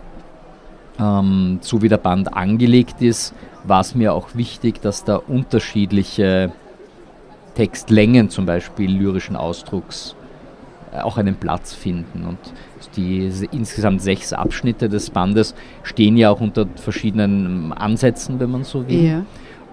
ähm, 0.99 1.59
so 1.61 1.81
wie 1.81 1.89
der 1.89 1.97
Band 1.97 2.33
angelegt 2.33 3.01
ist, 3.01 3.33
war 3.63 3.81
es 3.81 3.95
mir 3.95 4.13
auch 4.13 4.29
wichtig, 4.35 4.81
dass 4.81 5.03
da 5.03 5.17
unterschiedliche 5.17 6.51
Textlängen 7.55 8.29
zum 8.29 8.45
Beispiel 8.45 8.91
lyrischen 8.91 9.35
Ausdrucks 9.35 10.15
äh, 10.93 11.01
auch 11.01 11.17
einen 11.17 11.35
Platz 11.35 11.73
finden. 11.73 12.25
Und 12.25 12.37
die 12.95 13.31
insgesamt 13.51 14.01
sechs 14.01 14.33
Abschnitte 14.33 14.89
des 14.89 15.09
Bandes 15.09 15.55
stehen 15.83 16.17
ja 16.17 16.29
auch 16.29 16.39
unter 16.39 16.67
verschiedenen 16.75 17.73
Ansätzen, 17.73 18.39
wenn 18.39 18.51
man 18.51 18.63
so 18.63 18.87
will. 18.87 19.03
Ja. 19.03 19.25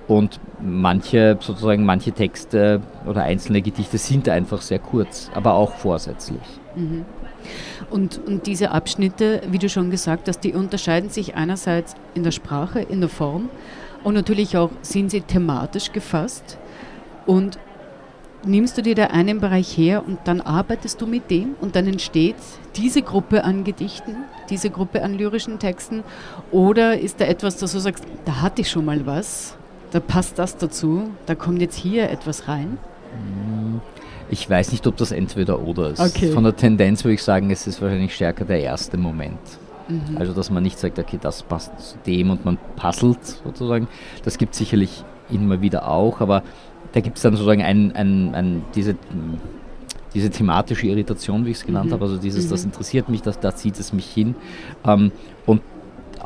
Und 0.07 0.39
manche, 0.63 1.39
sozusagen 1.41 1.85
manche 1.85 2.13
Texte 2.13 2.83
oder 3.07 3.23
einzelne 3.23 3.63
Gedichte 3.63 3.97
sind 3.97 4.29
einfach 4.29 4.61
sehr 4.61 4.79
kurz, 4.79 5.31
aber 5.35 5.55
auch 5.55 5.73
vorsätzlich. 5.73 6.43
Und, 7.91 8.21
und 8.27 8.47
diese 8.47 8.71
Abschnitte, 8.71 9.43
wie 9.51 9.59
du 9.59 9.69
schon 9.69 9.91
gesagt 9.91 10.29
hast, 10.29 10.41
die 10.41 10.53
unterscheiden 10.53 11.11
sich 11.11 11.35
einerseits 11.35 11.95
in 12.15 12.23
der 12.23 12.31
Sprache, 12.31 12.81
in 12.81 13.01
der 13.01 13.09
Form 13.11 13.51
und 14.05 14.15
natürlich 14.15 14.57
auch 14.57 14.71
sind 14.83 15.11
sie 15.11 15.23
thematisch 15.23 15.91
gefasst. 15.91 16.59
Und 17.27 17.59
nimmst 18.45 18.77
du 18.77 18.83
dir 18.83 18.95
da 18.95 19.05
einen 19.07 19.41
Bereich 19.41 19.77
her 19.77 20.05
und 20.07 20.19
dann 20.25 20.43
arbeitest 20.43 21.01
du 21.01 21.07
mit 21.07 21.31
dem 21.31 21.55
und 21.61 21.75
dann 21.75 21.87
entsteht 21.87 22.37
diese 22.77 23.01
Gruppe 23.01 23.45
an 23.45 23.65
Gedichten, 23.65 24.17
diese 24.51 24.69
Gruppe 24.69 25.03
an 25.03 25.15
lyrischen 25.15 25.59
Texten? 25.59 26.05
Oder 26.51 26.99
ist 26.99 27.21
da 27.21 27.25
etwas, 27.25 27.57
dass 27.57 27.73
du 27.73 27.79
sagst, 27.79 28.05
da 28.27 28.43
hatte 28.43 28.61
ich 28.61 28.71
schon 28.71 28.85
mal 28.85 29.07
was, 29.07 29.57
da 29.91 30.01
passt 30.01 30.39
das 30.39 30.59
dazu, 30.59 31.11
da 31.25 31.35
kommt 31.35 31.63
jetzt 31.63 31.77
hier 31.77 32.11
etwas 32.11 32.47
rein? 32.47 32.79
Ich 34.35 34.51
weiß 34.51 34.73
nicht, 34.73 34.85
ob 34.89 34.97
das 34.97 35.13
entweder 35.13 35.61
oder 35.61 35.91
ist. 35.91 36.01
Okay. 36.01 36.33
Von 36.33 36.43
der 36.43 36.57
Tendenz 36.57 37.05
würde 37.05 37.15
ich 37.15 37.23
sagen, 37.23 37.53
es 37.53 37.69
ist 37.69 37.81
wahrscheinlich 37.81 38.17
stärker 38.17 38.45
der 38.45 38.61
erste 38.61 38.97
Moment. 38.97 39.39
Also, 40.17 40.33
dass 40.33 40.51
man 40.51 40.65
nicht 40.65 40.77
sagt, 40.77 40.99
okay, 40.99 41.21
das 41.21 41.45
passt 41.45 41.79
zu 41.79 41.99
dem 42.05 42.31
und 42.31 42.45
man 42.45 42.59
puzzelt 42.75 43.25
sozusagen. 43.25 43.87
Das 44.25 44.37
gibt 44.37 44.55
es 44.55 44.59
sicherlich 44.59 45.05
immer 45.31 45.61
wieder 45.61 45.87
auch, 45.89 46.21
aber 46.21 46.43
da 46.93 47.01
gibt 47.01 47.17
es 47.17 47.23
dann 47.23 47.35
sozusagen 47.35 47.63
ein, 47.63 47.95
ein, 47.95 48.35
ein, 48.35 48.65
diese, 48.75 48.97
diese 50.15 50.31
thematische 50.31 50.89
Irritation, 50.89 51.47
wie 51.47 51.51
ich 51.51 51.59
es 51.59 51.67
genannt 51.67 51.93
habe. 51.93 52.03
Also, 52.05 52.17
dieses, 52.17 52.49
das 52.49 52.65
interessiert 52.65 53.09
mich, 53.09 53.23
das, 53.23 53.39
da 53.39 53.55
zieht 53.55 53.79
es 53.79 53.93
mich 53.93 54.07
hin. 54.07 54.35
Ähm, 54.85 55.13
und 55.47 55.63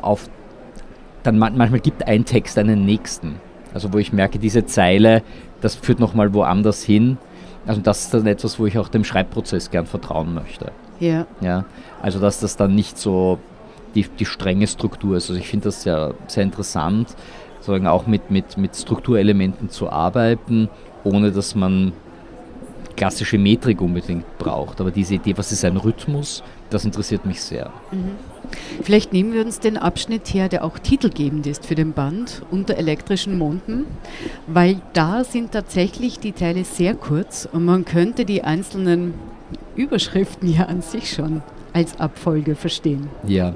auf, 0.01 0.27
dann 1.21 1.37
man, 1.37 1.55
manchmal 1.55 1.79
gibt 1.79 2.07
ein 2.07 2.25
Text 2.25 2.57
einen 2.57 2.85
nächsten. 2.85 3.35
Also, 3.71 3.93
wo 3.93 3.99
ich 3.99 4.13
merke, 4.13 4.39
diese 4.39 4.65
Zeile, 4.65 5.21
das 5.61 5.75
führt 5.75 5.99
nochmal 5.99 6.33
woanders 6.33 6.81
hin. 6.81 7.19
Also, 7.69 7.81
das 7.81 8.05
ist 8.05 8.13
dann 8.15 8.25
etwas, 8.25 8.57
wo 8.57 8.65
ich 8.65 8.79
auch 8.79 8.89
dem 8.89 9.03
Schreibprozess 9.03 9.69
gern 9.69 9.85
vertrauen 9.85 10.33
möchte. 10.33 10.71
Ja. 10.99 11.27
Ja, 11.39 11.65
also 12.01 12.19
dass 12.19 12.39
das 12.39 12.57
dann 12.57 12.73
nicht 12.73 12.97
so 12.97 13.37
die, 13.93 14.07
die 14.07 14.25
strenge 14.25 14.65
Struktur 14.65 15.17
ist. 15.17 15.29
Also 15.29 15.39
ich 15.39 15.47
finde 15.47 15.65
das 15.65 15.83
sehr, 15.83 16.15
sehr 16.25 16.43
interessant, 16.43 17.15
sozusagen 17.59 17.85
auch 17.85 18.07
mit, 18.07 18.31
mit, 18.31 18.57
mit 18.57 18.75
Strukturelementen 18.75 19.69
zu 19.69 19.91
arbeiten, 19.91 20.67
ohne 21.03 21.31
dass 21.31 21.53
man 21.53 21.93
klassische 22.95 23.37
Metrik 23.37 23.81
unbedingt 23.81 24.25
braucht. 24.39 24.81
Aber 24.81 24.89
diese 24.89 25.13
Idee, 25.13 25.37
was 25.37 25.51
ist 25.51 25.63
ein 25.63 25.77
Rhythmus, 25.77 26.43
das 26.69 26.85
interessiert 26.85 27.25
mich 27.25 27.41
sehr. 27.41 27.71
Vielleicht 28.83 29.13
nehmen 29.13 29.33
wir 29.33 29.45
uns 29.45 29.59
den 29.59 29.77
Abschnitt 29.77 30.33
her, 30.33 30.49
der 30.49 30.63
auch 30.63 30.79
titelgebend 30.79 31.45
ist 31.47 31.65
für 31.65 31.75
den 31.75 31.93
Band 31.93 32.41
unter 32.51 32.77
elektrischen 32.77 33.37
Monden, 33.37 33.85
weil 34.47 34.81
da 34.93 35.23
sind 35.23 35.51
tatsächlich 35.51 36.19
die 36.19 36.31
Teile 36.31 36.63
sehr 36.63 36.95
kurz 36.95 37.47
und 37.51 37.65
man 37.65 37.85
könnte 37.85 38.25
die 38.25 38.43
einzelnen 38.43 39.13
Überschriften 39.75 40.51
ja 40.53 40.65
an 40.65 40.81
sich 40.81 41.11
schon 41.11 41.41
als 41.73 41.99
Abfolge 41.99 42.55
verstehen. 42.55 43.09
Ja, 43.25 43.53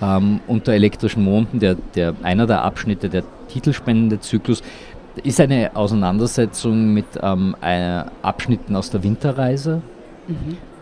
ähm, 0.00 0.40
unter 0.46 0.72
elektrischen 0.72 1.24
Monden, 1.24 1.58
der, 1.58 1.76
der, 1.94 2.14
einer 2.22 2.46
der 2.46 2.62
Abschnitte, 2.62 3.08
der 3.08 3.24
titelspendende 3.48 4.20
Zyklus, 4.20 4.62
ist 5.22 5.40
eine 5.40 5.74
Auseinandersetzung 5.74 6.92
mit 6.92 7.06
ähm, 7.22 7.56
äh, 7.62 8.04
Abschnitten 8.22 8.76
aus 8.76 8.90
der 8.90 9.02
Winterreise. 9.02 9.80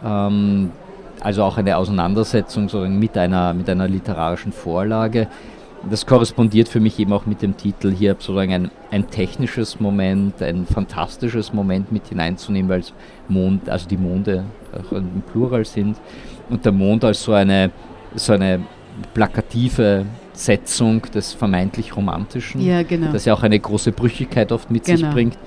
Ähm, 0.04 0.70
also 1.20 1.42
auch 1.44 1.56
eine 1.56 1.76
Auseinandersetzung 1.76 2.68
sozusagen 2.68 2.98
mit 2.98 3.16
einer, 3.16 3.54
mit 3.54 3.68
einer 3.68 3.88
literarischen 3.88 4.52
Vorlage. 4.52 5.28
Das 5.90 6.06
korrespondiert 6.06 6.68
für 6.68 6.80
mich 6.80 6.98
eben 6.98 7.12
auch 7.12 7.26
mit 7.26 7.42
dem 7.42 7.56
Titel 7.58 7.92
hier 7.92 8.12
sozusagen 8.14 8.52
ein, 8.54 8.70
ein 8.90 9.10
technisches 9.10 9.80
Moment, 9.80 10.40
ein 10.42 10.66
fantastisches 10.66 11.52
Moment 11.52 11.92
mit 11.92 12.06
hineinzunehmen, 12.08 12.70
weil 12.70 12.82
Mond, 13.28 13.68
also 13.68 13.86
die 13.88 13.98
Monde 13.98 14.44
auch 14.72 14.92
im 14.92 15.22
Plural 15.30 15.64
sind 15.66 15.98
und 16.48 16.64
der 16.64 16.72
Mond 16.72 17.04
als 17.04 17.22
so 17.22 17.32
eine, 17.34 17.70
so 18.14 18.32
eine 18.32 18.60
plakative 19.12 20.06
Setzung 20.32 21.02
des 21.14 21.32
vermeintlich 21.32 21.94
Romantischen, 21.96 22.60
Ja, 22.60 22.82
genau. 22.82 23.12
das 23.12 23.24
ja 23.26 23.34
auch 23.34 23.42
eine 23.42 23.58
große 23.60 23.92
Brüchigkeit 23.92 24.52
oft 24.52 24.70
mit 24.70 24.86
sich 24.86 25.00
Genau. 25.00 25.12
bringt. 25.12 25.38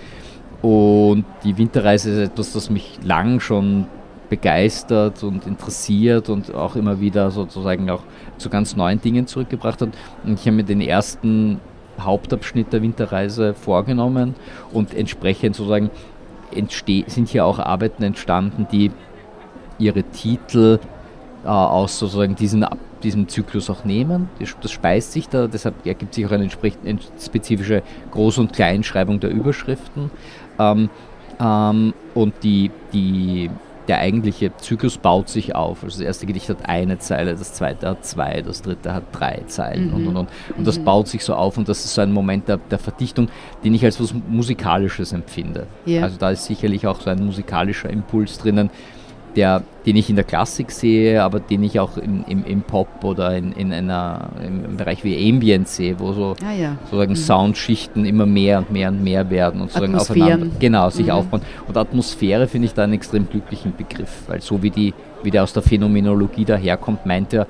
Und 0.62 1.26
die 1.44 1.58
Winterreise 1.58 2.10
ist 2.12 2.30
etwas, 2.32 2.54
das 2.54 2.70
mich 2.70 3.00
lang 3.04 3.40
schon 3.40 3.86
begeistert 4.30 5.24
und 5.24 5.48
interessiert 5.48 6.30
und 6.30 6.54
auch 6.54 6.76
immer 6.76 7.00
wieder 7.00 7.32
sozusagen 7.32 7.90
auch 7.90 8.04
zu 8.38 8.50
ganz 8.50 8.76
neuen 8.76 9.02
Dingen 9.02 9.28
zurückgebracht 9.28 9.82
hat. 9.82 9.90
Und 10.24 10.34
ich 10.40 10.46
habe 10.46 10.58
mir 10.58 10.64
den 10.64 10.82
ersten 10.82 11.60
Hauptabschnitt 12.00 12.74
der 12.74 12.82
Winterreise 12.82 13.54
vorgenommen 13.54 14.36
und 14.72 14.94
entsprechend 14.94 15.56
sozusagen 15.56 15.90
sind 17.08 17.30
hier 17.30 17.46
auch 17.46 17.60
Arbeiten 17.60 18.04
entstanden, 18.04 18.68
die 18.72 18.92
ihre 19.80 20.04
Titel 20.04 20.80
äh, 21.44 21.48
aus 21.48 22.00
sozusagen 22.00 22.36
diesen, 22.36 22.66
diesem 23.04 23.28
Zyklus 23.28 23.70
auch 23.70 23.84
nehmen. 23.84 24.30
Das, 24.62 24.72
speist 24.72 25.12
sich 25.12 25.30
da, 25.30 25.48
deshalb 25.48 25.86
ergibt 25.86 26.14
sich 26.14 26.26
auch 26.26 26.32
eine 26.32 26.44
entsprechend 26.44 26.88
eine 26.88 27.00
spezifische 27.20 27.84
Groß- 28.14 28.40
und 28.40 28.54
Kleinschreibung 28.54 29.20
der 29.20 29.30
Überschriften. 29.32 30.12
Ähm, 30.60 30.90
Ähm, 31.40 31.94
und 32.16 32.34
die, 32.42 32.72
die, 32.94 33.52
der 33.88 34.00
eigentliche 34.00 34.56
Zyklus 34.58 34.98
baut 34.98 35.30
sich 35.30 35.56
auf. 35.56 35.84
Also 35.84 36.00
das 36.00 36.06
erste 36.06 36.26
Gedicht 36.26 36.50
hat 36.50 36.68
eine 36.68 37.00
Zeile, 37.00 37.36
das 37.36 37.54
zweite 37.54 37.90
hat 37.90 38.06
zwei, 38.06 38.42
das 38.42 38.62
dritte 38.62 38.94
hat 38.94 39.04
drei 39.12 39.44
Zeilen 39.48 39.90
mhm. 39.90 39.94
und, 39.94 40.08
und, 40.08 40.18
und. 40.18 40.30
Und 40.58 40.68
das 40.68 40.80
mhm. 40.80 40.84
baut 40.86 41.08
sich 41.08 41.24
so 41.24 41.36
auf 41.36 41.58
und 41.58 41.70
das 41.70 41.86
ist 41.86 41.94
so 41.94 42.02
ein 42.02 42.12
Moment 42.12 42.48
der, 42.48 42.58
der 42.58 42.80
Verdichtung, 42.80 43.30
den 43.64 43.74
ich 43.74 43.84
als 43.86 44.00
was 44.02 44.14
Musikalisches 44.14 45.14
empfinde. 45.14 45.68
Yeah. 45.86 46.04
Also 46.04 46.18
da 46.18 46.32
ist 46.32 46.46
sicherlich 46.46 46.86
auch 46.88 47.00
so 47.00 47.10
ein 47.10 47.24
musikalischer 47.26 47.90
Impuls 47.90 48.38
drinnen, 48.38 48.70
der, 49.38 49.62
den 49.86 49.96
ich 49.96 50.10
in 50.10 50.16
der 50.16 50.26
Klassik 50.26 50.72
sehe, 50.72 51.24
aber 51.24 51.40
den 51.40 51.64
ich 51.64 51.80
auch 51.80 51.96
im, 51.98 52.26
im, 52.28 52.44
im 52.44 52.64
Pop 52.64 53.04
oder 53.04 53.38
in, 53.38 53.54
in 53.54 53.72
einer, 53.72 54.30
im 54.44 54.76
Bereich 54.76 55.04
wie 55.04 55.30
Ambient 55.30 55.68
sehe, 55.68 56.00
wo 56.00 56.12
so 56.12 56.36
ah, 56.44 56.52
ja. 56.52 56.76
sozusagen 56.86 57.12
mhm. 57.12 57.16
Soundschichten 57.16 58.04
immer 58.04 58.26
mehr 58.26 58.58
und 58.58 58.72
mehr 58.72 58.90
und 58.90 59.04
mehr 59.04 59.30
werden 59.30 59.62
und 59.62 59.72
sozusagen 59.72 59.96
aufeinander 59.96 60.48
genau, 60.60 60.90
sich 60.90 61.06
mhm. 61.06 61.12
aufbauen. 61.12 61.42
Und 61.68 61.78
Atmosphäre 61.78 62.48
finde 62.48 62.66
ich 62.66 62.74
da 62.74 62.84
einen 62.84 62.94
extrem 62.94 63.30
glücklichen 63.30 63.74
Begriff, 63.78 64.24
weil 64.28 64.42
so 64.42 64.62
wie, 64.64 64.72
die, 64.72 64.94
wie 65.22 65.30
der 65.30 65.44
aus 65.44 65.54
der 65.54 65.62
Phänomenologie 65.62 66.44
daherkommt, 66.44 67.06
meint 67.06 67.34
er, 67.34 67.46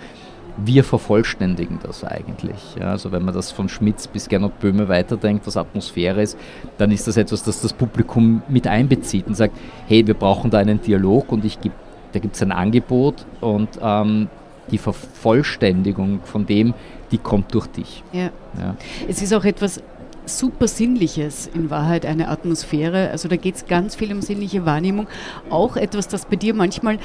wir 0.57 0.83
vervollständigen 0.83 1.79
das 1.83 2.03
eigentlich. 2.03 2.75
Ja, 2.79 2.91
also 2.91 3.11
wenn 3.11 3.23
man 3.23 3.33
das 3.33 3.51
von 3.51 3.69
Schmitz 3.69 4.07
bis 4.07 4.27
Gernot 4.27 4.59
Böhme 4.59 4.87
weiterdenkt, 4.87 5.45
was 5.45 5.57
Atmosphäre 5.57 6.21
ist, 6.21 6.37
dann 6.77 6.91
ist 6.91 7.07
das 7.07 7.17
etwas, 7.17 7.43
das 7.43 7.61
das 7.61 7.73
Publikum 7.73 8.41
mit 8.47 8.67
einbezieht 8.67 9.27
und 9.27 9.35
sagt, 9.35 9.55
hey, 9.87 10.05
wir 10.05 10.15
brauchen 10.15 10.49
da 10.49 10.57
einen 10.57 10.81
Dialog 10.81 11.31
und 11.31 11.45
ich 11.45 11.61
gebe, 11.61 11.75
da 12.13 12.19
gibt 12.19 12.35
es 12.35 12.41
ein 12.41 12.51
Angebot 12.51 13.25
und 13.41 13.69
ähm, 13.81 14.27
die 14.71 14.77
Vervollständigung 14.77 16.21
von 16.23 16.45
dem, 16.45 16.73
die 17.11 17.17
kommt 17.17 17.53
durch 17.53 17.67
dich. 17.67 18.03
Ja. 18.11 18.31
ja. 18.59 18.75
Es 19.07 19.21
ist 19.21 19.33
auch 19.33 19.45
etwas 19.45 19.81
super 20.25 20.67
Sinnliches 20.67 21.49
in 21.53 21.69
Wahrheit, 21.69 22.05
eine 22.05 22.29
Atmosphäre. 22.29 23.09
Also 23.11 23.27
da 23.27 23.35
geht 23.35 23.55
es 23.55 23.65
ganz 23.65 23.95
viel 23.95 24.11
um 24.11 24.21
sinnliche 24.21 24.65
Wahrnehmung. 24.65 25.07
Auch 25.49 25.77
etwas, 25.77 26.07
das 26.07 26.25
bei 26.25 26.35
dir 26.35 26.53
manchmal 26.53 26.99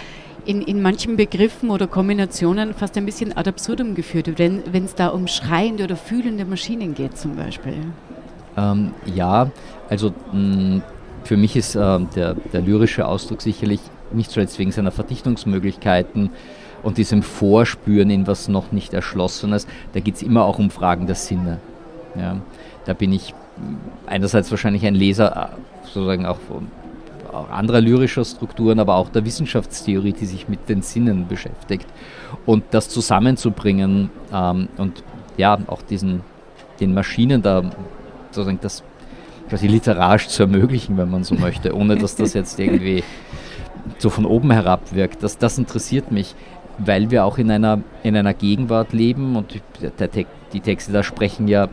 in, 0.44 0.62
in 0.62 0.82
manchen 0.82 1.16
Begriffen 1.16 1.70
oder 1.70 1.86
Kombinationen 1.86 2.74
fast 2.74 2.96
ein 2.96 3.06
bisschen 3.06 3.36
ad 3.36 3.48
absurdum 3.48 3.94
geführt 3.94 4.38
wenn 4.38 4.84
es 4.84 4.94
da 4.94 5.08
um 5.08 5.26
schreiende 5.26 5.84
oder 5.84 5.96
fühlende 5.96 6.44
Maschinen 6.44 6.94
geht 6.94 7.16
zum 7.16 7.36
Beispiel. 7.36 7.74
Ähm, 8.56 8.92
ja, 9.14 9.50
also 9.88 10.12
mh, 10.32 10.82
für 11.24 11.36
mich 11.36 11.56
ist 11.56 11.74
äh, 11.74 12.00
der, 12.14 12.34
der 12.34 12.60
lyrische 12.60 13.06
Ausdruck 13.06 13.42
sicherlich 13.42 13.80
nicht 14.12 14.30
zuletzt 14.30 14.58
wegen 14.58 14.72
seiner 14.72 14.90
Verdichtungsmöglichkeiten 14.90 16.30
und 16.82 16.98
diesem 16.98 17.22
Vorspüren 17.22 18.10
in 18.10 18.26
was 18.26 18.48
noch 18.48 18.72
nicht 18.72 18.92
Erschlossenes, 18.92 19.66
da 19.92 20.00
geht 20.00 20.16
es 20.16 20.22
immer 20.22 20.44
auch 20.44 20.58
um 20.58 20.70
Fragen 20.70 21.06
der 21.06 21.14
Sinne. 21.14 21.58
Ja. 22.16 22.36
Da 22.84 22.94
bin 22.94 23.12
ich 23.12 23.34
einerseits 24.06 24.50
wahrscheinlich 24.50 24.84
ein 24.84 24.94
Leser 24.94 25.50
äh, 25.54 25.86
sozusagen 25.86 26.26
auch 26.26 26.38
anderer 27.32 27.80
lyrischer 27.80 28.24
Strukturen, 28.24 28.78
aber 28.78 28.96
auch 28.96 29.08
der 29.08 29.24
Wissenschaftstheorie, 29.24 30.12
die 30.12 30.26
sich 30.26 30.48
mit 30.48 30.68
den 30.68 30.82
Sinnen 30.82 31.26
beschäftigt. 31.28 31.86
Und 32.46 32.64
das 32.70 32.88
zusammenzubringen 32.88 34.10
ähm, 34.32 34.68
und 34.76 35.02
ja, 35.36 35.58
auch 35.66 35.82
diesen, 35.82 36.22
den 36.80 36.94
Maschinen 36.94 37.42
da 37.42 37.62
sozusagen 38.30 38.58
das 38.60 38.82
quasi 39.48 39.66
literarisch 39.66 40.28
zu 40.28 40.44
ermöglichen, 40.44 40.96
wenn 40.96 41.10
man 41.10 41.24
so 41.24 41.34
möchte, 41.34 41.74
ohne 41.76 41.96
dass 41.96 42.16
das 42.16 42.34
jetzt 42.34 42.58
irgendwie 42.58 43.04
so 43.98 44.10
von 44.10 44.24
oben 44.24 44.50
herab 44.50 44.94
wirkt. 44.94 45.22
Das, 45.22 45.38
das 45.38 45.58
interessiert 45.58 46.10
mich, 46.10 46.34
weil 46.78 47.10
wir 47.10 47.24
auch 47.24 47.38
in 47.38 47.50
einer, 47.50 47.80
in 48.02 48.16
einer 48.16 48.34
Gegenwart 48.34 48.92
leben 48.92 49.36
und 49.36 49.60
der, 49.80 50.08
der, 50.08 50.24
die 50.52 50.60
Texte 50.60 50.92
da 50.92 51.02
sprechen 51.02 51.48
ja 51.48 51.68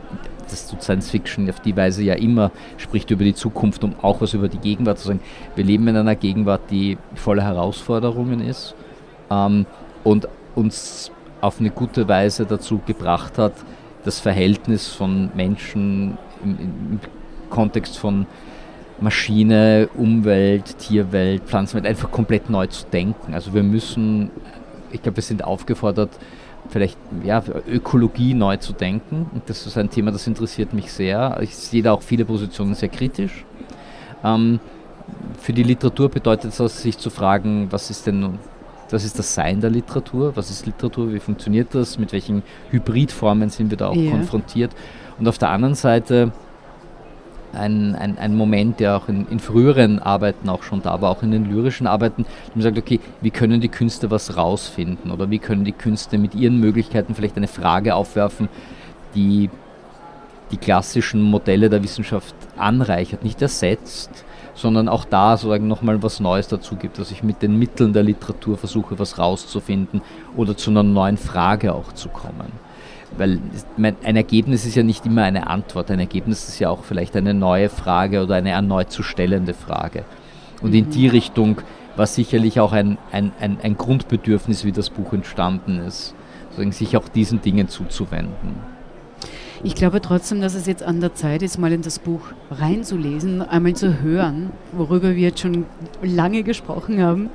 das 0.50 0.68
tut 0.68 0.82
Science 0.82 1.10
Fiction 1.10 1.48
auf 1.48 1.60
die 1.60 1.76
Weise 1.76 2.02
ja 2.02 2.14
immer, 2.14 2.50
spricht 2.76 3.10
über 3.10 3.24
die 3.24 3.34
Zukunft, 3.34 3.84
um 3.84 3.94
auch 4.02 4.20
was 4.20 4.34
über 4.34 4.48
die 4.48 4.58
Gegenwart 4.58 4.98
zu 4.98 5.08
sagen. 5.08 5.20
Wir 5.54 5.64
leben 5.64 5.88
in 5.88 5.96
einer 5.96 6.16
Gegenwart, 6.16 6.62
die 6.70 6.98
voller 7.14 7.44
Herausforderungen 7.44 8.40
ist 8.40 8.74
ähm, 9.30 9.66
und 10.04 10.28
uns 10.54 11.10
auf 11.40 11.60
eine 11.60 11.70
gute 11.70 12.08
Weise 12.08 12.46
dazu 12.46 12.80
gebracht 12.84 13.38
hat, 13.38 13.54
das 14.04 14.20
Verhältnis 14.20 14.88
von 14.88 15.30
Menschen 15.34 16.18
im, 16.42 16.58
im 16.58 17.00
Kontext 17.48 17.98
von 17.98 18.26
Maschine, 19.00 19.88
Umwelt, 19.96 20.78
Tierwelt, 20.78 21.42
Pflanzenwelt 21.44 21.86
einfach 21.86 22.10
komplett 22.10 22.50
neu 22.50 22.66
zu 22.66 22.84
denken. 22.86 23.34
Also 23.34 23.54
wir 23.54 23.62
müssen, 23.62 24.30
ich 24.92 25.02
glaube, 25.02 25.16
wir 25.16 25.22
sind 25.22 25.42
aufgefordert, 25.44 26.10
vielleicht 26.70 26.98
ja, 27.24 27.42
Ökologie 27.68 28.34
neu 28.34 28.56
zu 28.56 28.72
denken. 28.72 29.26
Und 29.32 29.48
das 29.48 29.66
ist 29.66 29.76
ein 29.76 29.90
Thema, 29.90 30.12
das 30.12 30.26
interessiert 30.26 30.72
mich 30.72 30.92
sehr. 30.92 31.38
Ich 31.42 31.56
sehe 31.56 31.82
da 31.82 31.92
auch 31.92 32.02
viele 32.02 32.24
Positionen 32.24 32.74
sehr 32.74 32.88
kritisch. 32.88 33.44
Ähm, 34.24 34.60
für 35.38 35.52
die 35.52 35.62
Literatur 35.62 36.08
bedeutet 36.08 36.58
das, 36.58 36.82
sich 36.82 36.96
zu 36.98 37.10
fragen, 37.10 37.68
was 37.70 37.90
ist 37.90 38.06
denn 38.06 38.38
was 38.92 39.04
ist 39.04 39.18
das 39.18 39.34
Sein 39.34 39.60
der 39.60 39.70
Literatur? 39.70 40.34
Was 40.34 40.50
ist 40.50 40.66
Literatur? 40.66 41.12
Wie 41.12 41.20
funktioniert 41.20 41.74
das? 41.74 41.98
Mit 41.98 42.12
welchen 42.12 42.42
Hybridformen 42.70 43.48
sind 43.48 43.70
wir 43.70 43.76
da 43.76 43.88
auch 43.88 43.94
ja. 43.94 44.10
konfrontiert? 44.10 44.72
Und 45.18 45.28
auf 45.28 45.38
der 45.38 45.50
anderen 45.50 45.76
Seite 45.76 46.32
ein, 47.52 47.94
ein, 47.94 48.18
ein 48.18 48.36
Moment, 48.36 48.80
der 48.80 48.96
auch 48.96 49.08
in, 49.08 49.26
in, 49.28 49.40
früheren 49.40 49.98
Arbeiten 49.98 50.48
auch 50.48 50.62
schon 50.62 50.82
da 50.82 51.00
war, 51.00 51.10
auch 51.10 51.22
in 51.22 51.30
den 51.30 51.50
lyrischen 51.50 51.86
Arbeiten, 51.86 52.26
man 52.54 52.62
sagt, 52.62 52.78
okay, 52.78 53.00
wie 53.20 53.30
können 53.30 53.60
die 53.60 53.68
Künste 53.68 54.10
was 54.10 54.36
rausfinden 54.36 55.10
oder 55.10 55.30
wie 55.30 55.38
können 55.38 55.64
die 55.64 55.72
Künste 55.72 56.18
mit 56.18 56.34
ihren 56.34 56.60
Möglichkeiten 56.60 57.14
vielleicht 57.14 57.36
eine 57.36 57.48
Frage 57.48 57.94
aufwerfen, 57.94 58.48
die 59.14 59.50
die 60.50 60.56
klassischen 60.56 61.22
Modelle 61.22 61.70
der 61.70 61.82
Wissenschaft 61.82 62.34
anreichert, 62.56 63.22
nicht 63.22 63.40
ersetzt, 63.40 64.10
sondern 64.54 64.88
auch 64.88 65.04
da 65.04 65.36
sozusagen 65.36 65.68
nochmal 65.68 66.02
was 66.02 66.20
Neues 66.20 66.48
dazu 66.48 66.76
gibt, 66.76 66.98
dass 66.98 67.10
ich 67.10 67.22
mit 67.22 67.40
den 67.42 67.58
Mitteln 67.58 67.92
der 67.92 68.02
Literatur 68.02 68.58
versuche, 68.58 68.98
was 68.98 69.18
rauszufinden 69.18 70.02
oder 70.36 70.56
zu 70.56 70.70
einer 70.70 70.82
neuen 70.82 71.16
Frage 71.16 71.74
auch 71.74 71.92
zu 71.92 72.08
kommen. 72.08 72.52
Weil 73.16 73.40
ein 73.78 74.16
Ergebnis 74.16 74.64
ist 74.66 74.76
ja 74.76 74.82
nicht 74.82 75.04
immer 75.04 75.24
eine 75.24 75.48
Antwort, 75.48 75.90
ein 75.90 75.98
Ergebnis 75.98 76.48
ist 76.48 76.58
ja 76.58 76.70
auch 76.70 76.84
vielleicht 76.84 77.16
eine 77.16 77.34
neue 77.34 77.68
Frage 77.68 78.22
oder 78.22 78.36
eine 78.36 78.50
erneut 78.50 78.90
zu 78.92 79.02
stellende 79.02 79.52
Frage. 79.52 80.04
Und 80.62 80.74
in 80.74 80.90
die 80.90 81.06
mhm. 81.06 81.10
Richtung 81.10 81.56
war 81.96 82.06
sicherlich 82.06 82.60
auch 82.60 82.72
ein, 82.72 82.98
ein, 83.12 83.32
ein, 83.40 83.58
ein 83.62 83.76
Grundbedürfnis, 83.76 84.64
wie 84.64 84.72
das 84.72 84.90
Buch 84.90 85.12
entstanden 85.12 85.80
ist, 85.80 86.14
sich 86.70 86.96
auch 86.96 87.08
diesen 87.08 87.40
Dingen 87.40 87.68
zuzuwenden. 87.68 88.56
Ich 89.62 89.74
glaube 89.74 90.00
trotzdem, 90.00 90.40
dass 90.40 90.54
es 90.54 90.66
jetzt 90.66 90.82
an 90.82 91.00
der 91.00 91.14
Zeit 91.14 91.42
ist, 91.42 91.58
mal 91.58 91.72
in 91.72 91.82
das 91.82 91.98
Buch 91.98 92.20
reinzulesen, 92.50 93.42
einmal 93.42 93.74
zu 93.74 94.00
hören, 94.00 94.50
worüber 94.72 95.14
wir 95.14 95.22
jetzt 95.22 95.40
schon 95.40 95.66
lange 96.02 96.42
gesprochen 96.42 97.02
haben. 97.02 97.28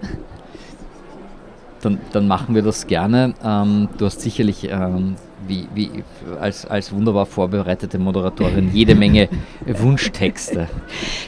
Dann, 1.82 2.00
dann 2.12 2.28
machen 2.28 2.56
wir 2.56 2.64
das 2.64 2.88
gerne. 2.88 3.36
Ähm, 3.44 3.90
du 4.00 4.06
hast 4.06 4.22
sicherlich 4.22 4.68
ähm, 4.72 5.16
wie, 5.48 5.68
wie 5.74 6.04
als, 6.40 6.66
als 6.66 6.92
wunderbar 6.92 7.26
vorbereitete 7.26 8.00
Moderatorin 8.00 8.72
jede 8.74 8.96
Menge 8.96 9.30
Wunschtexte. 9.66 10.68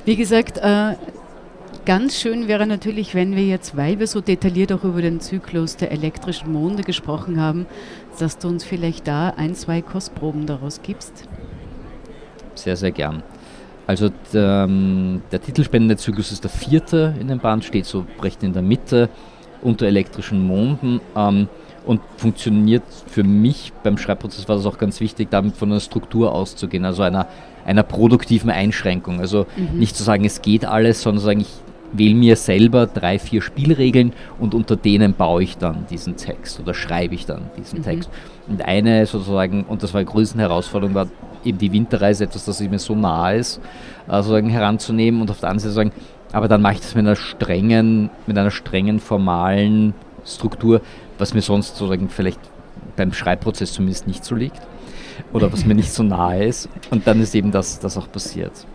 Wie 0.06 0.16
gesagt, 0.16 0.58
äh, 0.58 0.96
ganz 1.86 2.20
schön 2.20 2.48
wäre 2.48 2.68
natürlich, 2.68 3.16
wenn 3.16 3.36
wir 3.36 3.46
jetzt, 3.46 3.78
weil 3.78 4.00
wir 4.00 4.08
so 4.08 4.22
detailliert 4.22 4.74
auch 4.74 4.84
über 4.84 5.02
den 5.02 5.20
Zyklus 5.20 5.78
der 5.78 5.92
elektrischen 5.92 6.52
Monde 6.52 6.84
gesprochen 6.84 7.40
haben, 7.40 7.66
dass 8.20 8.38
du 8.38 8.48
uns 8.48 8.64
vielleicht 8.64 9.08
da 9.08 9.30
ein, 9.30 9.56
zwei 9.56 9.82
Kostproben 9.82 10.46
daraus 10.46 10.82
gibst. 10.82 11.28
Sehr, 12.56 12.76
sehr 12.76 12.92
gern. 12.92 13.24
Also 13.86 14.10
der, 14.34 14.66
ähm, 14.68 15.22
der 15.32 15.42
titelspendende 15.42 15.96
Zyklus 15.96 16.34
ist 16.34 16.44
der 16.44 16.52
vierte 16.52 17.16
in 17.22 17.30
dem 17.30 17.40
Band, 17.40 17.64
steht 17.64 17.86
so 17.86 18.06
recht 18.22 18.44
in 18.44 18.52
der 18.52 18.62
Mitte 18.62 19.10
unter 19.62 19.86
elektrischen 19.86 20.46
Monden. 20.46 21.00
Ähm, 21.16 21.48
und 21.88 22.02
funktioniert 22.18 22.84
für 23.08 23.24
mich 23.24 23.72
beim 23.84 23.98
Schreibprozess 23.98 24.48
war 24.48 24.58
das 24.58 24.66
auch 24.66 24.78
ganz 24.78 25.00
wichtig, 25.00 25.30
damit 25.32 25.56
von 25.56 25.72
einer 25.72 25.80
Struktur 25.80 26.34
auszugehen, 26.34 26.86
also 26.86 27.02
einer, 27.02 27.28
einer 27.66 27.84
produktiven 27.84 28.50
Einschränkung. 28.50 29.20
Also 29.20 29.46
mhm. 29.56 29.80
nicht 29.80 29.96
zu 29.96 30.04
sagen, 30.04 30.26
es 30.26 30.42
geht 30.42 30.66
alles, 30.66 31.02
sondern 31.02 31.20
zu 31.20 31.26
sagen, 31.26 31.40
ich 31.40 31.54
wähle 31.94 32.16
mir 32.16 32.36
selber 32.36 32.86
drei, 32.86 33.18
vier 33.18 33.42
Spielregeln 33.42 34.12
und 34.40 34.54
unter 34.54 34.76
denen 34.76 35.14
baue 35.14 35.44
ich 35.44 35.58
dann 35.58 35.86
diesen 35.90 36.18
Text 36.18 36.60
oder 36.60 36.74
schreibe 36.74 37.16
ich 37.16 37.26
dann 37.26 37.50
diesen 37.58 37.80
mhm. 37.80 37.84
Text. 37.84 38.10
Und 38.48 38.62
eine 38.64 39.06
sozusagen, 39.06 39.64
und 39.64 39.84
das 39.84 39.94
war 39.94 40.02
die 40.02 40.08
größte 40.08 40.38
Herausforderung, 40.38 40.94
war 40.94 41.08
eben 41.46 41.58
die 41.58 41.72
Winterreise, 41.72 42.26
etwas, 42.26 42.44
das 42.46 42.60
mir 42.60 42.80
so 42.80 42.96
nahe 42.96 43.38
ist, 43.38 43.62
äh, 44.08 44.18
sozusagen 44.18 44.50
heranzunehmen 44.50 45.22
und 45.22 45.32
auf 45.32 45.40
der 45.40 45.50
anderen 45.50 45.72
Seite 45.72 45.74
sagen, 45.74 45.92
aber 46.34 46.50
dann 46.50 46.62
mache 46.62 46.74
ich 46.74 46.82
das 46.82 46.94
mit 46.94 47.06
einer 47.06 47.16
strengen, 47.16 48.10
mit 48.26 48.38
einer 48.38 48.52
strengen 48.52 49.00
formalen 49.00 49.94
Struktur, 50.26 50.82
was 51.18 51.34
mir 51.34 51.42
sonst 51.42 51.76
sozusagen 51.76 52.10
vielleicht 52.10 52.40
beim 52.96 53.14
Schreibprozess 53.14 53.74
zumindest 53.74 54.08
nicht 54.08 54.24
so 54.24 54.36
liegt 54.36 54.62
oder 55.34 55.52
was 55.52 55.66
mir 55.66 55.76
nicht 55.76 55.92
so 55.92 56.04
nahe 56.04 56.46
ist. 56.46 56.70
Und 56.90 57.08
dann 57.08 57.22
ist 57.22 57.36
eben 57.36 57.52
das, 57.52 57.80
das 57.80 57.98
auch 57.98 58.12
passiert. 58.12 58.66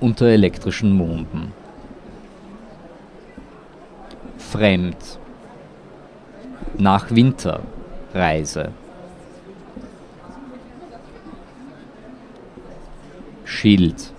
Unter 0.00 0.26
elektrischen 0.26 0.92
Monden. 0.92 1.52
Fremd. 4.38 4.96
Nach 6.78 7.10
Winterreise. 7.10 8.72
Schild 13.44 14.12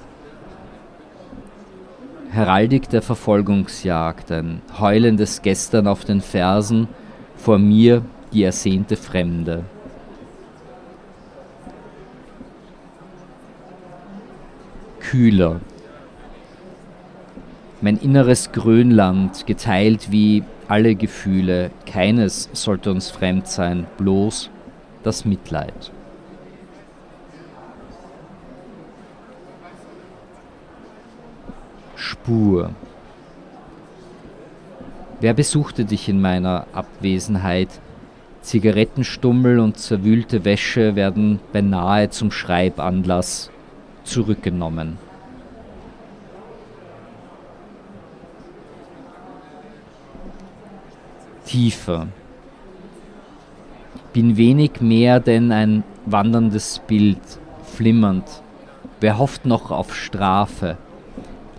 Heraldik 2.29 2.89
der 2.89 3.01
Verfolgungsjagd, 3.01 4.31
ein 4.31 4.61
heulendes 4.79 5.41
Gestern 5.41 5.87
auf 5.87 6.05
den 6.05 6.21
Fersen, 6.21 6.87
vor 7.35 7.57
mir 7.57 8.03
die 8.33 8.43
ersehnte 8.43 8.97
Fremde. 8.97 9.63
Kühler. 14.99 15.61
Mein 17.79 17.97
inneres 17.97 18.51
Grönland, 18.51 19.47
geteilt 19.47 20.11
wie 20.11 20.43
alle 20.67 20.95
Gefühle, 20.95 21.71
keines 21.85 22.49
sollte 22.51 22.91
uns 22.91 23.09
fremd 23.09 23.47
sein, 23.47 23.87
bloß 23.97 24.49
das 25.03 25.23
Mitleid. 25.23 25.91
Spur. 32.27 32.71
Wer 35.21 35.33
besuchte 35.33 35.85
dich 35.85 36.09
in 36.09 36.19
meiner 36.19 36.67
Abwesenheit? 36.73 37.69
Zigarettenstummel 38.41 39.61
und 39.61 39.77
zerwühlte 39.77 40.43
Wäsche 40.43 40.97
werden 40.97 41.39
beinahe 41.53 42.09
zum 42.09 42.31
Schreibanlass 42.31 43.49
zurückgenommen. 44.03 44.97
Tiefer. 51.45 52.07
Bin 54.11 54.35
wenig 54.35 54.81
mehr 54.81 55.21
denn 55.21 55.53
ein 55.53 55.85
wanderndes 56.05 56.81
Bild, 56.87 57.21
flimmernd. 57.63 58.25
Wer 58.99 59.17
hofft 59.17 59.45
noch 59.45 59.71
auf 59.71 59.95
Strafe? 59.95 60.75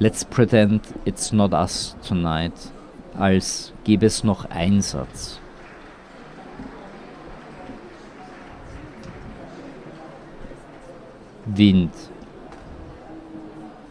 Let's 0.00 0.24
pretend 0.24 0.82
it's 1.04 1.32
not 1.32 1.52
us 1.52 1.96
tonight, 2.06 2.52
als 3.18 3.72
gäbe 3.82 4.06
es 4.06 4.22
noch 4.22 4.44
Einsatz. 4.48 5.40
Wind. 11.46 11.90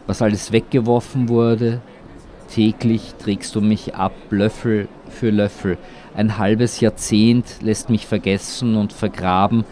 Was 0.06 0.22
alles 0.22 0.50
weggeworfen 0.50 1.28
wurde, 1.28 1.82
täglich 2.50 3.14
trägst 3.18 3.54
du 3.54 3.60
mich 3.60 3.94
ab, 3.94 4.14
Löffel 4.30 4.88
für 5.10 5.28
Löffel. 5.28 5.76
Ein 6.16 6.38
halbes 6.38 6.80
Jahrzehnt 6.80 7.60
lässt 7.60 7.90
mich 7.90 8.06
vergessen 8.06 8.76
und 8.76 8.94
vergraben, 8.94 9.66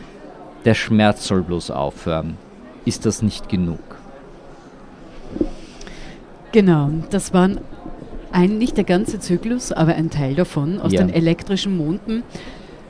der 0.66 0.75
Schmerz 0.75 1.27
soll 1.27 1.40
bloß 1.40 1.70
aufhören. 1.70 2.37
Ist 2.85 3.07
das 3.07 3.22
nicht 3.22 3.49
genug? 3.49 3.86
Genau, 6.57 6.88
das 7.11 7.35
waren 7.35 7.61
ein, 8.33 8.57
nicht 8.57 8.79
der 8.79 8.85
ganze 8.85 9.21
Zyklus, 9.21 9.73
aber 9.73 9.95
ein 9.95 10.09
Teil 10.09 10.35
davon 10.35 10.81
aus 10.81 10.90
Ja. 10.90 11.03
den 11.03 11.11
elektrischen 11.11 11.77
Monden. 11.77 12.23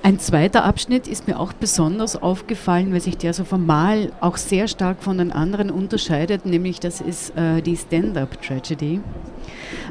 Ein 0.05 0.21
zweiter 0.21 0.65
Abschnitt 0.65 1.09
ist 1.09 1.27
mir 1.27 1.41
auch 1.41 1.53
besonders 1.53 2.15
aufgefallen, 2.15 2.93
weil 2.93 3.01
sich 3.01 3.17
der 3.19 3.33
so 3.33 3.43
formal 3.43 4.13
auch 4.21 4.37
sehr 4.37 4.69
stark 4.69 5.03
von 5.03 5.19
den 5.19 5.33
anderen 5.33 5.73
unterscheidet, 5.73 6.47
nämlich 6.47 6.79
das 6.79 7.01
ist 7.01 7.37
äh, 7.37 7.61
die 7.61 7.77
Stand-Up-Tragedy. 7.77 9.01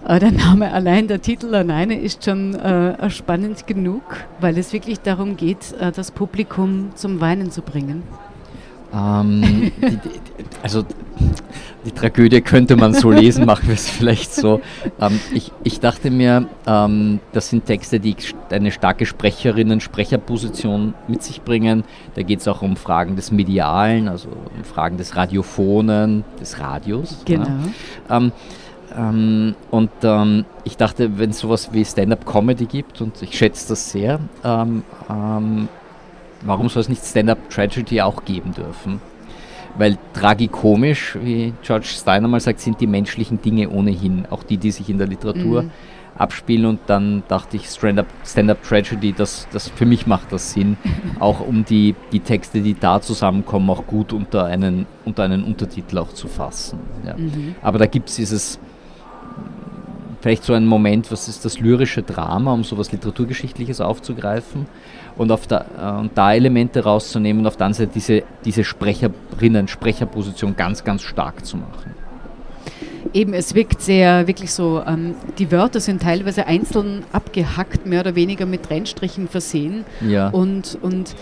Äh, 0.07 0.19
der 0.19 0.31
Name 0.31 0.71
allein, 0.71 1.09
der 1.09 1.21
Titel 1.21 1.53
alleine 1.53 1.99
ist 1.99 2.23
schon 2.23 2.55
äh, 2.55 3.09
spannend 3.09 3.67
genug, 3.67 4.03
weil 4.39 4.57
es 4.57 4.71
wirklich 4.71 5.01
darum 5.01 5.35
geht, 5.35 5.73
äh, 5.81 5.91
das 5.91 6.11
Publikum 6.11 6.91
zum 6.95 7.19
Weinen 7.19 7.51
zu 7.51 7.61
bringen. 7.61 8.03
Ähm, 8.95 9.71
die, 9.81 9.97
die, 9.97 9.99
also 10.63 10.83
die 11.85 11.91
Tragödie 11.91 12.41
könnte 12.41 12.75
man 12.75 12.93
so 12.93 13.11
lesen, 13.11 13.45
machen 13.47 13.67
wir 13.67 13.75
es 13.75 13.89
vielleicht 13.89 14.33
so. 14.33 14.61
Ähm, 14.99 15.19
ich, 15.33 15.51
ich 15.63 15.79
dachte 15.79 16.09
mir, 16.09 16.47
ähm, 16.65 17.19
das 17.33 17.49
sind 17.49 17.65
Texte, 17.65 17.99
die 17.99 18.15
eine 18.49 18.71
starke 18.71 19.05
Sprecherinnen-Sprecherposition 19.05 20.93
mit 21.07 21.23
sich 21.23 21.41
bringen. 21.41 21.83
Da 22.15 22.23
geht 22.23 22.39
es 22.39 22.47
auch 22.47 22.61
um 22.61 22.75
Fragen 22.75 23.15
des 23.15 23.31
Medialen, 23.31 24.07
also 24.07 24.29
um 24.29 24.63
Fragen 24.63 24.97
des 24.97 25.15
Radiophonen, 25.15 26.23
des 26.39 26.59
Radios. 26.59 27.21
Genau. 27.25 27.47
Ja. 28.09 28.17
Ähm, 28.17 28.31
ähm, 28.97 29.55
und 29.71 29.91
ähm, 30.03 30.45
ich 30.63 30.77
dachte, 30.77 31.17
wenn 31.19 31.31
es 31.31 31.39
sowas 31.39 31.69
wie 31.73 31.83
Stand-up-Comedy 31.83 32.65
gibt, 32.65 33.01
und 33.01 33.21
ich 33.21 33.37
schätze 33.37 33.69
das 33.69 33.91
sehr, 33.91 34.19
ähm, 34.43 34.83
ähm, 35.09 35.67
warum 36.41 36.69
soll 36.69 36.81
es 36.81 36.89
nicht 36.89 37.03
Stand-up-Tragedy 37.05 38.01
auch 38.01 38.25
geben 38.25 38.53
dürfen? 38.53 39.01
Weil 39.77 39.97
tragikomisch, 40.13 41.17
wie 41.21 41.53
George 41.61 41.87
Steiner 41.87 42.27
mal 42.27 42.39
sagt, 42.39 42.61
sind 42.61 42.79
die 42.79 42.87
menschlichen 42.87 43.41
Dinge 43.41 43.69
ohnehin, 43.69 44.25
auch 44.29 44.43
die, 44.43 44.57
die 44.57 44.71
sich 44.71 44.89
in 44.89 44.97
der 44.97 45.07
Literatur 45.07 45.63
Mhm. 45.63 45.71
abspielen. 46.17 46.65
Und 46.65 46.79
dann 46.87 47.23
dachte 47.27 47.57
ich, 47.57 47.67
Stand-up 47.67 48.07
Stand 48.25 48.55
Tragedy, 48.63 49.11
das, 49.11 49.47
das 49.51 49.67
für 49.67 49.85
mich 49.85 50.07
macht 50.07 50.31
das 50.31 50.53
Sinn, 50.53 50.77
auch 51.19 51.41
um 51.41 51.65
die, 51.65 51.93
die 52.13 52.21
Texte, 52.21 52.61
die 52.61 52.73
da 52.73 53.01
zusammenkommen, 53.01 53.69
auch 53.69 53.85
gut 53.85 54.13
unter 54.13 54.45
einen, 54.45 54.85
unter 55.03 55.23
einen 55.23 55.43
Untertitel 55.43 55.97
auch 55.97 56.13
zu 56.13 56.29
fassen. 56.29 56.79
Ja. 57.05 57.17
Mhm. 57.17 57.55
Aber 57.61 57.77
da 57.77 57.85
gibt 57.85 58.07
es 58.09 58.15
dieses, 58.15 58.59
vielleicht 60.25 60.43
so 60.43 60.53
einen 60.53 60.65
Moment, 60.65 61.11
was 61.11 61.27
ist 61.27 61.45
das 61.45 61.59
lyrische 61.59 62.01
Drama, 62.01 62.51
um 62.51 62.63
sowas 62.63 62.91
Literaturgeschichtliches 62.91 63.79
aufzugreifen 63.79 64.65
und, 65.17 65.31
auf 65.31 65.45
der, 65.45 65.67
äh, 65.79 65.99
und 65.99 66.17
da 66.17 66.33
Elemente 66.33 66.83
rauszunehmen 66.83 67.41
und 67.41 67.47
auf 67.47 67.57
der 67.57 67.67
anderen 67.67 67.85
Seite 67.85 67.91
diese, 67.93 68.23
diese 68.43 68.63
Sprecherinnen, 68.63 69.67
Sprecherposition 69.67 70.55
ganz, 70.55 70.83
ganz 70.83 71.03
stark 71.03 71.45
zu 71.45 71.57
machen. 71.57 71.93
Eben, 73.13 73.35
es 73.35 73.53
wirkt 73.53 73.83
sehr 73.83 74.25
wirklich 74.25 74.51
so, 74.51 74.81
ähm, 74.87 75.13
die 75.37 75.51
Wörter 75.51 75.79
sind 75.79 76.01
teilweise 76.01 76.47
einzeln 76.47 77.03
abgehackt, 77.11 77.85
mehr 77.85 77.99
oder 77.99 78.15
weniger 78.15 78.47
mit 78.47 78.63
Trennstrichen 78.63 79.27
versehen. 79.27 79.85
Ja. 80.01 80.29
Und, 80.29 80.75
und 80.81 81.15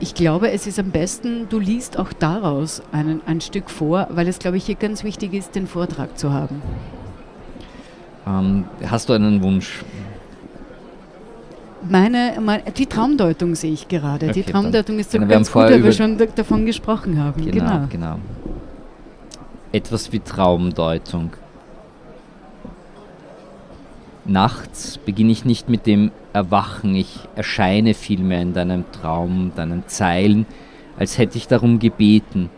ich 0.00 0.14
glaube, 0.14 0.50
es 0.50 0.66
ist 0.66 0.80
am 0.80 0.90
besten, 0.90 1.48
du 1.48 1.60
liest 1.60 2.00
auch 2.00 2.12
daraus 2.12 2.82
einen, 2.90 3.20
ein 3.26 3.40
Stück 3.40 3.70
vor, 3.70 4.08
weil 4.10 4.26
es, 4.26 4.40
glaube 4.40 4.56
ich, 4.56 4.66
hier 4.66 4.74
ganz 4.74 5.04
wichtig 5.04 5.34
ist, 5.34 5.54
den 5.54 5.68
Vortrag 5.68 6.18
zu 6.18 6.32
haben. 6.32 6.60
Ähm, 8.28 8.64
hast 8.86 9.08
du 9.08 9.14
einen 9.14 9.42
Wunsch? 9.42 9.84
Meine, 11.88 12.34
meine, 12.40 12.64
die 12.76 12.86
Traumdeutung 12.86 13.54
sehe 13.54 13.72
ich 13.72 13.88
gerade. 13.88 14.26
die 14.26 14.30
Okay, 14.40 14.42
dann- 14.42 14.52
Traumdeutung 14.62 14.98
ist 14.98 15.12
so 15.12 15.18
dann, 15.18 15.28
ganz 15.28 15.50
gut, 15.50 15.62
weil 15.62 15.82
wir 15.82 15.92
schon 15.92 16.18
da, 16.18 16.26
davon 16.26 16.66
gesprochen 16.66 17.22
haben. 17.22 17.42
Genau, 17.44 17.64
Genau. 17.64 17.86
genau. 17.88 18.16
Etwas 19.72 20.12
wie 20.12 20.18
Traumdeutung. 20.20 21.30
Nachts 24.24 24.98
beginne 24.98 25.32
ich 25.32 25.44
nicht 25.44 25.68
mit 25.70 25.86
dem 25.86 26.10
Erwachen, 26.34 26.94
ich 26.94 27.20
erscheine 27.34 27.94
vielmehr 27.94 28.42
in 28.42 28.52
deinem 28.52 28.84
Traum, 28.92 29.52
deinen 29.56 29.84
Zeilen, 29.86 30.44
als 30.98 31.16
hätte 31.16 31.38
ich 31.38 31.48
darum 31.48 31.78
gebeten. 31.78 32.50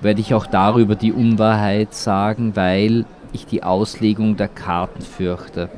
Werde 0.00 0.20
ich 0.20 0.32
auch 0.34 0.46
darüber 0.46 0.94
die 0.94 1.12
Unwahrheit 1.12 1.92
sagen, 1.94 2.52
weil 2.56 3.04
ich 3.32 3.46
die 3.46 3.62
Auslegung 3.62 4.36
der 4.36 4.48
Karten 4.48 5.02
fürchte, 5.02 5.70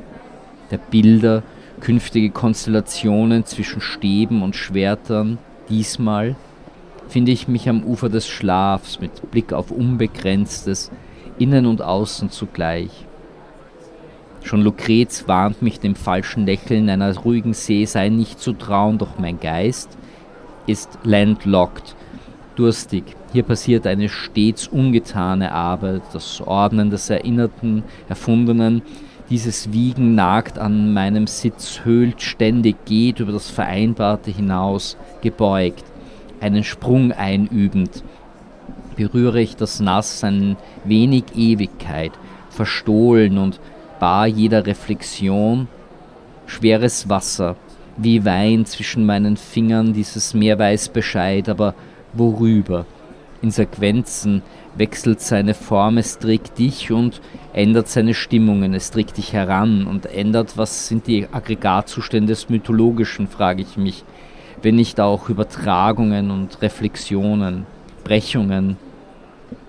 der 0.71 0.77
Bilder, 0.77 1.43
künftige 1.79 2.29
Konstellationen 2.29 3.45
zwischen 3.45 3.81
Stäben 3.81 4.41
und 4.41 4.55
Schwertern, 4.55 5.37
diesmal 5.69 6.35
finde 7.07 7.31
ich 7.31 7.47
mich 7.47 7.69
am 7.69 7.83
Ufer 7.83 8.09
des 8.09 8.27
Schlafs 8.27 8.99
mit 8.99 9.31
Blick 9.31 9.53
auf 9.53 9.71
Unbegrenztes, 9.71 10.91
innen 11.37 11.65
und 11.65 11.81
außen 11.81 12.29
zugleich. 12.29 13.05
Schon 14.41 14.61
Lucrez 14.61 15.27
warnt 15.27 15.61
mich 15.61 15.79
dem 15.79 15.95
falschen 15.95 16.45
Lächeln 16.45 16.89
einer 16.89 17.17
ruhigen 17.17 17.53
See 17.53 17.85
sei 17.85 18.09
nicht 18.09 18.39
zu 18.39 18.53
trauen, 18.53 18.97
doch 18.97 19.17
mein 19.17 19.39
Geist 19.39 19.97
ist 20.67 20.99
landlocked, 21.03 21.95
durstig. 22.55 23.03
Hier 23.33 23.43
passiert 23.43 23.85
eine 23.87 24.09
stets 24.09 24.67
ungetane 24.67 25.51
Arbeit, 25.51 26.01
das 26.13 26.41
Ordnen 26.41 26.89
des 26.89 27.09
Erinnerten, 27.09 27.83
Erfundenen. 28.09 28.81
Dieses 29.29 29.71
Wiegen 29.71 30.15
nagt 30.15 30.59
an 30.59 30.93
meinem 30.93 31.27
Sitz, 31.27 31.81
höhlt 31.83 32.21
ständig, 32.21 32.85
geht 32.85 33.19
über 33.19 33.31
das 33.31 33.49
Vereinbarte 33.49 34.31
hinaus, 34.31 34.97
gebeugt 35.21 35.83
einen 36.41 36.63
Sprung 36.63 37.11
einübend, 37.11 38.03
berühre 38.95 39.41
ich 39.41 39.55
das 39.55 39.79
Nass 39.79 40.23
ein 40.23 40.57
wenig 40.83 41.23
Ewigkeit, 41.35 42.11
verstohlen 42.49 43.37
und 43.37 43.59
bar 43.99 44.27
jeder 44.27 44.65
Reflexion, 44.65 45.67
schweres 46.45 47.09
Wasser, 47.09 47.55
wie 47.97 48.25
Wein 48.25 48.65
zwischen 48.65 49.05
meinen 49.05 49.37
Fingern, 49.37 49.93
dieses 49.93 50.33
Meer 50.33 50.59
weiß 50.59 50.89
Bescheid, 50.89 51.49
aber 51.49 51.73
worüber? 52.17 52.85
In 53.41 53.51
Sequenzen 53.51 54.41
wechselt 54.75 55.21
seine 55.21 55.53
Form, 55.53 55.97
es 55.97 56.17
trägt 56.17 56.57
dich 56.57 56.91
und 56.91 57.21
ändert 57.53 57.87
seine 57.87 58.13
Stimmungen, 58.13 58.73
es 58.73 58.91
trägt 58.91 59.17
dich 59.17 59.33
heran 59.33 59.85
und 59.85 60.05
ändert, 60.05 60.57
was 60.57 60.87
sind 60.87 61.07
die 61.07 61.27
Aggregatzustände 61.31 62.33
des 62.33 62.49
Mythologischen, 62.49 63.27
frage 63.27 63.61
ich 63.61 63.77
mich 63.77 64.03
wenn 64.65 64.75
nicht 64.75 64.99
auch 64.99 65.29
Übertragungen 65.29 66.31
und 66.31 66.59
Reflexionen, 66.61 67.67
Brechungen, 68.03 68.77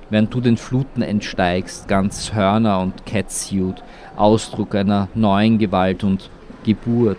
während 0.09 0.33
du 0.33 0.41
den 0.41 0.57
Fluten 0.57 1.03
entsteigst, 1.03 1.87
ganz 1.87 2.33
Hörner 2.33 2.81
und 2.81 3.05
Catsuit, 3.05 3.83
Ausdruck 4.17 4.75
einer 4.75 5.09
neuen 5.15 5.59
Gewalt 5.59 6.03
und 6.03 6.31
Geburt, 6.65 7.19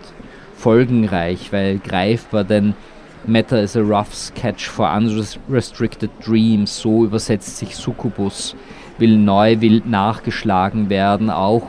folgenreich, 0.56 1.52
weil 1.52 1.78
greifbar, 1.78 2.42
denn 2.42 2.74
Matter 3.26 3.60
is 3.60 3.76
a 3.76 3.82
rough 3.82 4.14
sketch 4.14 4.68
for 4.68 4.86
unrestricted 4.88 6.10
dreams, 6.24 6.80
so 6.80 7.04
übersetzt 7.04 7.58
sich 7.58 7.76
Succubus, 7.76 8.54
will 8.98 9.16
neu, 9.16 9.60
will 9.60 9.82
nachgeschlagen 9.84 10.88
werden, 10.88 11.28
auch 11.28 11.62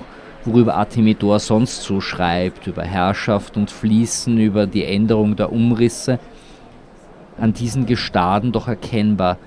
worüber 0.45 0.75
Artemidor 0.75 1.39
sonst 1.39 1.83
so 1.83 2.01
schreibt, 2.01 2.67
über 2.67 2.83
Herrschaft 2.83 3.57
und 3.57 3.71
Fließen, 3.71 4.37
über 4.39 4.67
die 4.67 4.85
Änderung 4.85 5.35
der 5.35 5.51
Umrisse, 5.51 6.19
an 7.37 7.53
diesen 7.53 7.85
Gestaden 7.85 8.51
doch 8.51 8.67
erkennbar, 8.67 9.37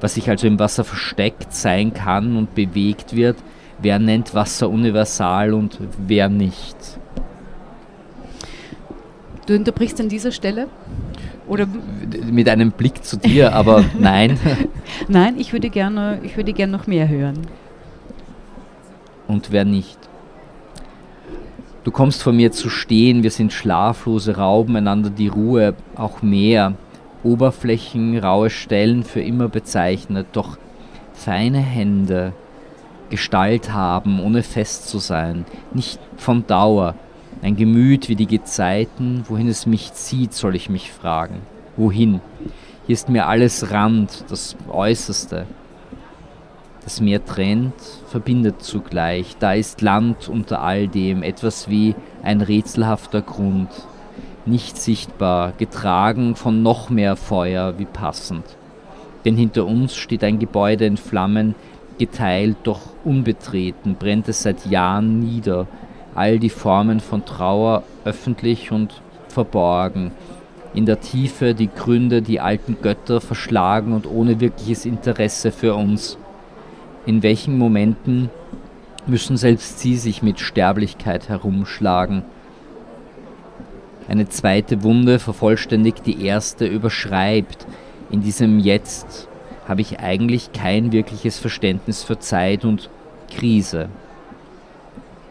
was 0.00 0.14
sich 0.14 0.28
also 0.28 0.46
im 0.46 0.58
Wasser 0.58 0.84
versteckt 0.84 1.52
sein 1.52 1.92
kann 1.92 2.36
und 2.36 2.54
bewegt 2.54 3.16
wird, 3.16 3.36
wer 3.80 3.98
nennt 3.98 4.34
Wasser 4.34 4.68
universal 4.68 5.54
und 5.54 5.78
wer 5.98 6.28
nicht. 6.28 6.95
Du 9.46 9.54
unterbrichst 9.54 10.00
an 10.00 10.08
dieser 10.08 10.32
Stelle? 10.32 10.68
Oder 11.46 11.68
mit 12.30 12.48
einem 12.48 12.72
Blick 12.72 13.04
zu 13.04 13.16
dir, 13.16 13.54
aber 13.54 13.84
nein. 13.98 14.38
nein, 15.08 15.36
ich 15.38 15.52
würde 15.52 15.70
gerne, 15.70 16.20
ich 16.24 16.36
würde 16.36 16.52
gerne 16.52 16.72
noch 16.72 16.86
mehr 16.88 17.08
hören. 17.08 17.46
Und 19.28 19.52
wer 19.52 19.64
nicht? 19.64 19.98
Du 21.84 21.92
kommst 21.92 22.24
vor 22.24 22.32
mir 22.32 22.50
zu 22.50 22.68
stehen, 22.68 23.22
wir 23.22 23.30
sind 23.30 23.52
schlaflose, 23.52 24.36
rauben 24.36 24.74
einander 24.74 25.10
die 25.10 25.28
Ruhe, 25.28 25.74
auch 25.94 26.20
mehr. 26.22 26.74
Oberflächen, 27.22 28.18
raue 28.18 28.50
Stellen 28.50 29.04
für 29.04 29.20
immer 29.20 29.48
bezeichnet, 29.48 30.26
doch 30.32 30.58
feine 31.12 31.58
Hände, 31.58 32.32
Gestalt 33.10 33.72
haben, 33.72 34.20
ohne 34.20 34.42
fest 34.42 34.88
zu 34.88 34.98
sein, 34.98 35.44
nicht 35.72 36.00
von 36.16 36.46
Dauer, 36.46 36.94
ein 37.42 37.56
Gemüt 37.56 38.08
wie 38.08 38.16
die 38.16 38.26
Gezeiten, 38.26 39.24
wohin 39.28 39.48
es 39.48 39.66
mich 39.66 39.92
zieht, 39.92 40.32
soll 40.32 40.56
ich 40.56 40.70
mich 40.70 40.92
fragen. 40.92 41.40
Wohin? 41.76 42.20
Hier 42.86 42.94
ist 42.94 43.08
mir 43.08 43.26
alles 43.26 43.70
Rand, 43.70 44.24
das 44.28 44.56
Äußerste. 44.68 45.46
Das 46.84 47.00
Meer 47.00 47.24
trennt, 47.24 47.74
verbindet 48.08 48.62
zugleich. 48.62 49.36
Da 49.40 49.54
ist 49.54 49.82
Land 49.82 50.28
unter 50.28 50.62
all 50.62 50.86
dem, 50.86 51.22
etwas 51.22 51.68
wie 51.68 51.96
ein 52.22 52.40
rätselhafter 52.40 53.22
Grund. 53.22 53.68
Nicht 54.46 54.76
sichtbar, 54.76 55.52
getragen 55.58 56.36
von 56.36 56.62
noch 56.62 56.88
mehr 56.88 57.16
Feuer 57.16 57.78
wie 57.78 57.86
passend. 57.86 58.44
Denn 59.24 59.36
hinter 59.36 59.66
uns 59.66 59.96
steht 59.96 60.22
ein 60.22 60.38
Gebäude 60.38 60.86
in 60.86 60.96
Flammen, 60.96 61.56
geteilt, 61.98 62.58
doch 62.62 62.82
unbetreten, 63.04 63.96
brennt 63.96 64.28
es 64.28 64.44
seit 64.44 64.66
Jahren 64.66 65.18
nieder, 65.18 65.66
all 66.16 66.38
die 66.38 66.50
Formen 66.50 67.00
von 67.00 67.24
Trauer 67.24 67.82
öffentlich 68.04 68.72
und 68.72 69.00
verborgen. 69.28 70.12
In 70.74 70.86
der 70.86 71.00
Tiefe 71.00 71.54
die 71.54 71.68
Gründe, 71.68 72.22
die 72.22 72.40
alten 72.40 72.78
Götter 72.82 73.20
verschlagen 73.20 73.92
und 73.92 74.06
ohne 74.06 74.40
wirkliches 74.40 74.84
Interesse 74.86 75.52
für 75.52 75.74
uns. 75.74 76.18
In 77.04 77.22
welchen 77.22 77.56
Momenten 77.58 78.30
müssen 79.06 79.36
selbst 79.36 79.78
sie 79.78 79.96
sich 79.96 80.22
mit 80.22 80.40
Sterblichkeit 80.40 81.28
herumschlagen? 81.28 82.22
Eine 84.08 84.28
zweite 84.28 84.82
Wunde 84.82 85.18
vervollständigt 85.18 86.06
die 86.06 86.24
erste, 86.24 86.66
überschreibt. 86.66 87.66
In 88.10 88.22
diesem 88.22 88.58
Jetzt 88.58 89.28
habe 89.68 89.80
ich 89.80 90.00
eigentlich 90.00 90.52
kein 90.52 90.92
wirkliches 90.92 91.38
Verständnis 91.38 92.04
für 92.04 92.18
Zeit 92.18 92.64
und 92.64 92.88
Krise. 93.30 93.88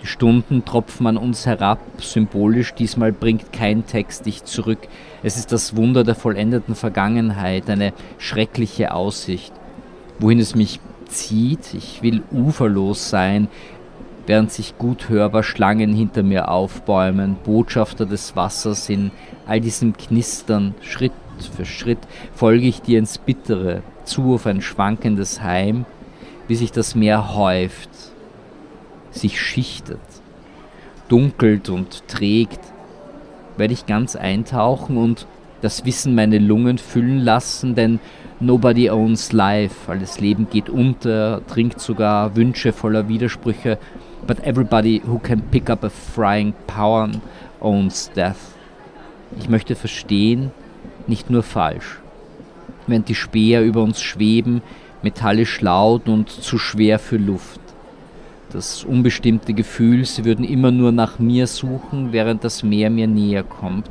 Stunden 0.06 0.66
tropfen 0.66 1.08
an 1.08 1.18
uns 1.18 1.46
herab, 1.46 1.80
symbolisch, 2.00 2.74
diesmal 2.74 3.12
bringt 3.12 3.52
kein 3.52 3.86
Text 3.86 4.26
dich 4.26 4.44
zurück. 4.44 4.80
Es 5.24 5.38
ist 5.38 5.52
das 5.52 5.76
Wunder 5.76 6.04
der 6.04 6.16
vollendeten 6.16 6.76
Vergangenheit, 6.76 7.70
eine 7.70 7.94
schreckliche 8.18 8.94
Aussicht. 8.94 9.54
Wohin 10.20 10.40
es 10.40 10.56
mich 10.56 10.80
zieht, 11.08 11.74
ich 11.74 12.02
will 12.02 12.24
uferlos 12.32 13.10
sein, 13.10 13.48
während 14.28 14.52
sich 14.52 14.78
gut 14.78 15.10
hörbar 15.10 15.44
Schlangen 15.44 15.94
hinter 15.94 16.24
mir 16.24 16.50
aufbäumen, 16.50 17.36
Botschafter 17.44 18.06
des 18.06 18.36
Wassers 18.36 18.90
in 18.90 19.12
all 19.46 19.62
diesem 19.62 19.96
Knistern, 19.96 20.74
Schritt 20.82 21.12
für 21.56 21.66
Schritt 21.66 22.00
folge 22.34 22.66
ich 22.66 22.82
dir 22.82 23.00
ins 23.00 23.18
Bittere, 23.18 23.82
zu 24.06 24.36
auf 24.36 24.46
ein 24.46 24.62
schwankendes 24.62 25.42
Heim, 25.42 25.86
wie 26.48 26.56
sich 26.56 26.72
das 26.72 26.96
Meer 26.96 27.36
häuft, 27.36 27.90
sich 29.16 29.42
schichtet, 29.42 30.00
dunkelt 31.08 31.70
und 31.70 32.08
trägt, 32.08 32.60
werde 33.58 33.74
ich 33.74 33.86
ganz 33.86 34.16
eintauchen 34.16 34.98
und 34.98 35.28
das 35.62 35.86
Wissen 35.86 36.14
meine 36.14 36.38
Lungen 36.38 36.78
füllen 36.78 37.20
lassen, 37.20 37.76
denn 37.76 38.00
nobody 38.40 38.90
owns 38.90 39.32
life, 39.32 39.90
alles 39.90 40.20
Leben 40.20 40.48
geht 40.50 40.70
unter, 40.70 41.42
trinkt 41.48 41.80
sogar 41.80 42.36
Wünsche 42.36 42.74
voller 42.74 43.08
Widersprüche, 43.08 43.80
but 44.28 44.40
everybody 44.46 45.02
who 45.06 45.18
can 45.18 45.42
pick 45.42 45.70
up 45.70 45.84
a 45.84 45.90
frying 45.90 46.54
pan 46.68 47.22
owns 47.62 48.12
death. 48.16 48.36
Ich 49.40 49.50
möchte 49.50 49.76
verstehen, 49.76 50.52
nicht 51.08 51.30
nur 51.30 51.44
falsch. 51.44 52.00
Während 52.88 53.10
die 53.10 53.16
Speer 53.16 53.64
über 53.64 53.82
uns 53.82 54.02
schweben, 54.02 54.62
metallisch 55.02 55.62
laut 55.62 56.08
und 56.08 56.30
zu 56.30 56.58
schwer 56.58 57.00
für 57.00 57.18
Luft 57.18 57.60
das 58.56 58.86
unbestimmte 58.86 59.54
Gefühl, 59.54 60.06
sie 60.06 60.24
würden 60.24 60.46
immer 60.46 60.72
nur 60.72 60.94
nach 60.94 61.20
mir 61.20 61.46
suchen, 61.46 62.14
während 62.14 62.44
das 62.46 62.64
Meer 62.64 62.90
mir 62.90 63.06
näher 63.06 63.44
kommt, 63.44 63.90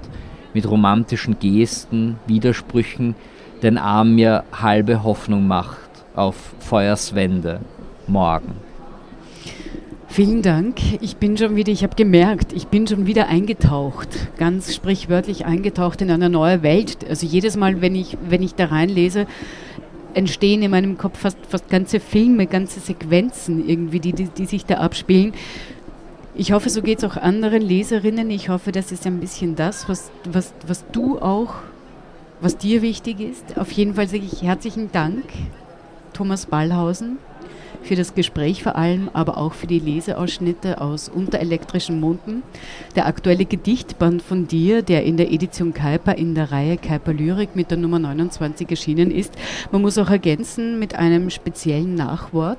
mit 0.55 0.68
romantischen 0.68 1.38
Gesten, 1.38 2.16
Widersprüchen, 2.27 3.14
den 3.62 3.77
Arm 3.77 4.14
mir 4.14 4.44
halbe 4.53 5.03
Hoffnung 5.03 5.46
macht 5.46 5.90
auf 6.14 6.55
Feuerswände 6.61 7.61
morgen. 8.07 8.53
Vielen 10.09 10.42
Dank. 10.42 10.77
Ich 11.00 11.16
bin 11.16 11.37
schon 11.37 11.57
wieder, 11.57 11.72
ich 11.72 11.83
habe 11.83 11.96
gemerkt, 11.96 12.53
ich 12.53 12.68
bin 12.68 12.87
schon 12.87 13.05
wieder 13.05 13.27
eingetaucht, 13.27 14.09
ganz 14.38 14.74
sprichwörtlich 14.74 15.44
eingetaucht 15.44 16.00
in 16.03 16.11
eine 16.11 16.31
neue 16.31 16.62
Welt. 16.62 16.98
Also 17.09 17.27
jedes 17.27 17.57
Mal, 17.57 17.81
wenn 17.81 17.96
ich, 17.96 18.16
wenn 18.29 18.42
ich 18.42 18.55
da 18.55 18.66
reinlese, 18.66 19.27
entstehen 20.14 20.62
in 20.62 20.70
meinem 20.70 20.98
Kopf 20.98 21.18
fast, 21.18 21.38
fast 21.48 21.68
ganze 21.68 22.00
Filme, 22.00 22.46
ganze 22.46 22.81
Sequenzen 22.81 23.68
irgendwie, 23.68 24.00
die, 24.00 24.12
die, 24.12 24.29
die 24.29 24.46
sich 24.46 24.64
da 24.64 24.77
abspielen. 24.77 25.33
Ich 26.35 26.53
hoffe, 26.53 26.70
so 26.70 26.83
geht 26.83 26.98
es 26.98 27.05
auch 27.05 27.16
anderen 27.16 27.62
Leserinnen. 27.62 28.31
Ich 28.31 28.48
hoffe, 28.48 28.72
das 28.72 28.90
ist 28.90 29.07
ein 29.07 29.20
bisschen 29.20 29.55
das, 29.55 29.88
was, 29.88 30.11
was, 30.24 30.53
was 30.66 30.85
du 30.90 31.18
auch, 31.20 31.55
was 32.40 32.57
dir 32.57 32.83
wichtig 32.83 33.20
ist. 33.20 33.57
Auf 33.59 33.70
jeden 33.72 33.94
Fall 33.94 34.09
sage 34.09 34.24
ich 34.24 34.42
herzlichen 34.42 34.90
Dank, 34.90 35.24
Thomas 36.12 36.46
Ballhausen 36.46 37.18
für 37.84 37.94
das 37.94 38.14
Gespräch 38.14 38.62
vor 38.62 38.76
allem, 38.76 39.10
aber 39.12 39.38
auch 39.38 39.52
für 39.52 39.66
die 39.66 39.78
Leseausschnitte 39.78 40.80
aus 40.80 41.08
Unterelektrischen 41.08 42.00
Monden. 42.00 42.42
Der 42.96 43.06
aktuelle 43.06 43.44
Gedichtband 43.44 44.22
von 44.22 44.48
dir, 44.48 44.82
der 44.82 45.04
in 45.04 45.16
der 45.16 45.32
Edition 45.32 45.74
Kuiper 45.74 46.16
in 46.16 46.34
der 46.34 46.50
Reihe 46.50 46.76
Kuiper 46.76 47.12
Lyrik 47.12 47.54
mit 47.54 47.70
der 47.70 47.78
Nummer 47.78 47.98
29 47.98 48.70
erschienen 48.70 49.10
ist. 49.10 49.34
Man 49.70 49.82
muss 49.82 49.98
auch 49.98 50.10
ergänzen 50.10 50.78
mit 50.78 50.94
einem 50.94 51.30
speziellen 51.30 51.94
Nachwort. 51.94 52.58